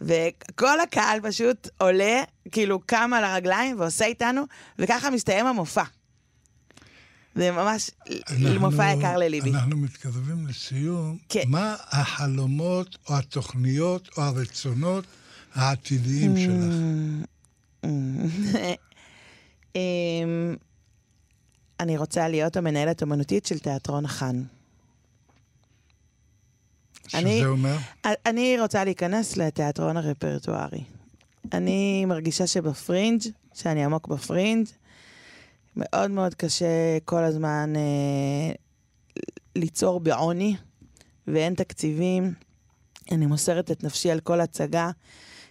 וכל 0.00 0.80
הקהל 0.80 1.20
פשוט 1.22 1.68
עולה, 1.78 2.22
כאילו 2.52 2.80
קם 2.86 3.10
על 3.14 3.24
הרגליים 3.24 3.80
ועושה 3.80 4.04
איתנו, 4.04 4.42
וככה 4.78 5.10
מסתיים 5.10 5.46
המופע. 5.46 5.82
זה 7.34 7.50
ממש 7.50 7.90
אנחנו- 8.30 8.60
מופע 8.60 8.92
יקר 8.98 9.16
לליבי. 9.18 9.50
אנחנו 9.50 9.76
מתקרבים 9.76 10.46
לסיום. 10.46 11.18
כן. 11.28 11.42
מה 11.46 11.76
החלומות 11.90 12.98
או 13.08 13.16
התוכניות 13.16 14.08
או 14.16 14.22
הרצונות 14.22 15.04
העתידיים 15.54 16.34
שלך? 16.36 16.74
אמ, 19.76 20.54
אני 21.80 21.96
רוצה 21.98 22.28
להיות 22.28 22.56
המנהלת 22.56 23.02
אומנותית 23.02 23.46
של 23.46 23.58
תיאטרון 23.58 24.06
חאן. 24.06 24.42
אני- 27.14 27.38
שזה 27.38 27.48
אומר? 27.48 27.76
אני 28.26 28.56
רוצה 28.60 28.84
להיכנס 28.84 29.36
לתיאטרון 29.36 29.96
הרפרטוארי. 29.96 30.84
אני 31.52 32.04
מרגישה 32.04 32.46
שבפרינג', 32.46 33.20
שאני 33.54 33.84
עמוק 33.84 34.08
בפרינג', 34.08 34.66
מאוד 35.76 36.10
מאוד 36.10 36.34
קשה 36.34 36.98
כל 37.04 37.24
הזמן 37.24 37.72
אה, 37.76 38.54
ליצור 39.56 40.00
בעוני, 40.00 40.56
ואין 41.26 41.54
תקציבים. 41.54 42.34
אני 43.12 43.26
מוסרת 43.26 43.70
את 43.70 43.84
נפשי 43.84 44.10
על 44.10 44.20
כל 44.20 44.40
הצגה. 44.40 44.90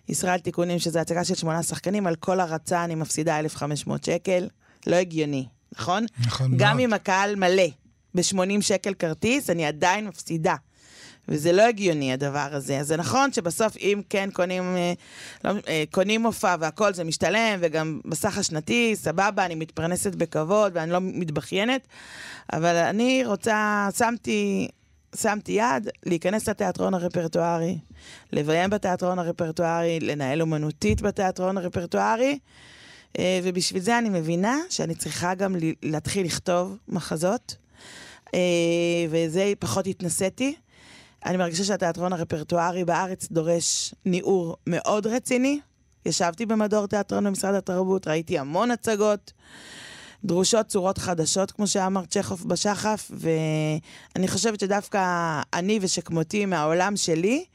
ישראל 0.10 0.40
תיקונים, 0.40 0.80
שזו 0.80 1.00
הצגה 1.00 1.24
של 1.24 1.36
שמונה 1.36 1.64
שחקנים, 1.64 2.08
על 2.08 2.16
כל 2.16 2.40
הרצה 2.40 2.84
אני 2.84 2.96
מפסידה 2.96 3.40
1,500 3.40 4.04
שקל. 4.04 4.48
לא 4.88 4.96
הגיוני, 4.96 5.46
נכון? 5.76 6.06
נכון 6.20 6.58
גם 6.58 6.78
מאוד. 6.78 6.80
אם 6.80 6.94
הקהל 6.94 7.36
מלא 7.36 7.68
ב-80 8.16 8.62
שקל 8.62 8.94
כרטיס, 8.94 9.50
אני 9.50 9.66
עדיין 9.66 10.08
מפסידה. 10.08 10.56
וזה 11.32 11.52
לא 11.52 11.62
הגיוני 11.62 12.14
הדבר 12.14 12.48
הזה. 12.52 12.80
אז 12.80 12.88
זה 12.88 12.98
נכון 12.98 13.34
שבסוף 13.34 13.78
אם 13.78 14.02
כן 14.10 14.30
קונים, 14.34 14.64
אה, 14.76 14.94
לא, 15.44 15.52
אה, 15.68 15.84
קונים 15.92 16.22
מופע 16.22 16.56
והכל 16.60 16.94
זה 16.94 17.04
משתלם, 17.04 17.60
וגם 17.60 18.00
בסך 18.06 18.38
השנתי, 18.38 18.96
סבבה, 18.96 19.46
אני 19.46 19.56
מתפרנסת 19.56 20.16
בכבוד 20.16 20.72
ואני 20.76 20.92
לא 20.92 21.00
מתבכיינת, 21.02 21.88
אבל 22.54 22.76
אני 22.76 23.24
רוצה, 23.26 23.88
שמתי, 23.98 24.68
שמתי 25.16 25.52
יד 25.52 25.90
להיכנס 26.06 26.50
לתיאטרון 26.50 26.94
הרפרטוארי, 26.94 27.78
לביים 28.32 28.70
בתיאטרון 28.70 29.20
הרפרטוארי, 29.20 30.00
לנהל 30.00 30.42
אומנותית 30.42 31.02
בתיאטרון 31.02 31.58
הרפרטוארי. 31.58 32.40
אה, 33.20 33.40
ובשביל 33.44 33.82
זה 33.82 33.98
אני 33.98 34.10
מבינה 34.10 34.58
שאני 34.70 34.96
צריכה 34.96 35.34
גם 35.34 35.56
להתחיל 35.84 36.26
לכתוב 36.26 36.78
מחזות, 36.88 37.56
וזה 39.10 39.54
פחות 39.60 39.88
התנסיתי. 39.88 40.56
אני 41.26 41.38
מרגישה 41.38 41.64
שהתיאטרון 41.64 42.14
הרפרטוארי 42.14 42.86
בארץ 42.86 43.28
דורש 43.32 43.94
ניעור 44.06 44.58
מאוד 44.68 45.08
רציני. 45.08 45.60
ישבתי 46.06 46.46
במדור 46.46 46.88
תיאטרון 46.88 47.24
במשרד 47.24 47.56
התרבות, 47.56 48.08
ראיתי 48.08 48.40
המון 48.40 48.72
הצגות. 48.72 49.34
דרושות 50.24 50.66
צורות 50.66 50.98
חדשות, 50.98 51.52
כמו 51.52 51.68
שאמר 51.68 52.06
צ'כוב 52.06 52.48
בשחף, 52.48 53.12
ואני 53.12 54.28
חושבת 54.28 54.60
שדווקא 54.60 55.42
אני 55.54 55.80
ושכמותי 55.82 56.46
מהעולם 56.46 56.98
שלי, 56.98 57.46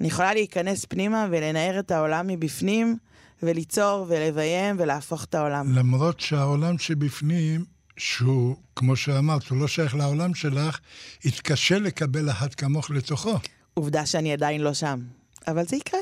אני 0.00 0.08
יכולה 0.08 0.34
להיכנס 0.34 0.84
פנימה 0.84 1.26
ולנער 1.30 1.78
את 1.78 1.90
העולם 1.90 2.26
מבפנים, 2.26 2.96
וליצור 3.42 4.04
ולביים 4.08 4.76
ולהפוך 4.78 5.24
את 5.24 5.34
העולם. 5.34 5.72
למרות 5.72 6.20
שהעולם 6.20 6.78
שבפנים, 6.78 7.64
שהוא, 7.98 8.56
כמו 8.76 8.96
שאמרת, 8.96 9.48
הוא 9.48 9.58
לא 9.58 9.68
שייך 9.68 9.94
לעולם 9.94 10.34
שלך, 10.34 10.78
יתקשה 11.24 11.78
לקבל 11.78 12.30
אחת 12.30 12.54
כמוך 12.54 12.90
לתוכו. 12.90 13.38
עובדה 13.74 14.06
שאני 14.06 14.32
עדיין 14.32 14.60
לא 14.60 14.74
שם, 14.74 15.00
אבל 15.48 15.66
זה 15.66 15.76
יקרה. 15.76 16.00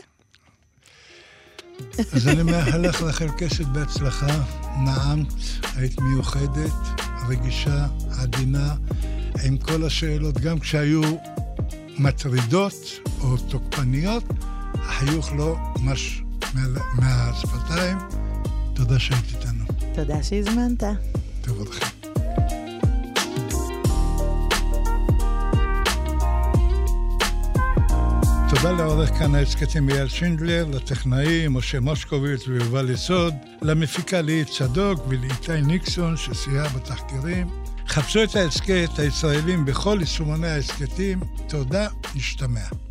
אז 2.12 2.28
אני 2.28 2.42
מאחל 2.42 2.78
לך 2.78 3.02
לכם 3.02 3.26
קשת 3.38 3.66
בהצלחה, 3.66 4.44
נעמת, 4.85 5.26
היית 5.76 6.00
מיוחדת, 6.00 6.72
רגישה, 7.28 7.87
עדינה, 8.22 8.74
עם 9.44 9.59
כל 9.59 9.85
השאלות, 9.85 10.38
גם 10.38 10.59
כשהיו 10.59 11.02
מטרידות 11.98 13.00
או 13.20 13.37
תוקפניות, 13.37 14.24
החיוך 14.74 15.32
לא 15.32 15.56
מש 15.80 16.22
מהשפתיים. 16.94 17.98
תודה 18.74 18.98
שהיית 18.98 19.24
איתנו. 19.35 19.64
תודה 19.94 20.22
שהזמנת. 20.22 20.82
תבורכי. 21.46 21.87
תודה 28.50 28.72
לעורך 28.72 29.11
כאן 29.11 29.35
ההסכתים 29.35 29.90
אייל 29.90 30.09
שינדלר, 30.09 30.66
לטכנאי 30.72 31.48
משה 31.48 31.80
מושקוביץ 31.80 32.48
ויובל 32.48 32.90
יסוד, 32.90 33.35
למפיקה 33.62 34.20
ליהי 34.20 34.44
צדוק 34.44 35.00
ולאיתי 35.09 35.62
ניקסון 35.62 36.16
שסייע 36.16 36.68
בתחקירים. 36.68 37.46
חפשו 37.88 38.22
את 38.24 38.37
ההסכת 38.37 38.98
הישראלים 38.98 39.64
בכל 39.64 39.96
יישומוני 40.00 40.48
ההסכתים. 40.48 41.20
תודה, 41.48 41.88
נשתמע. 42.14 42.86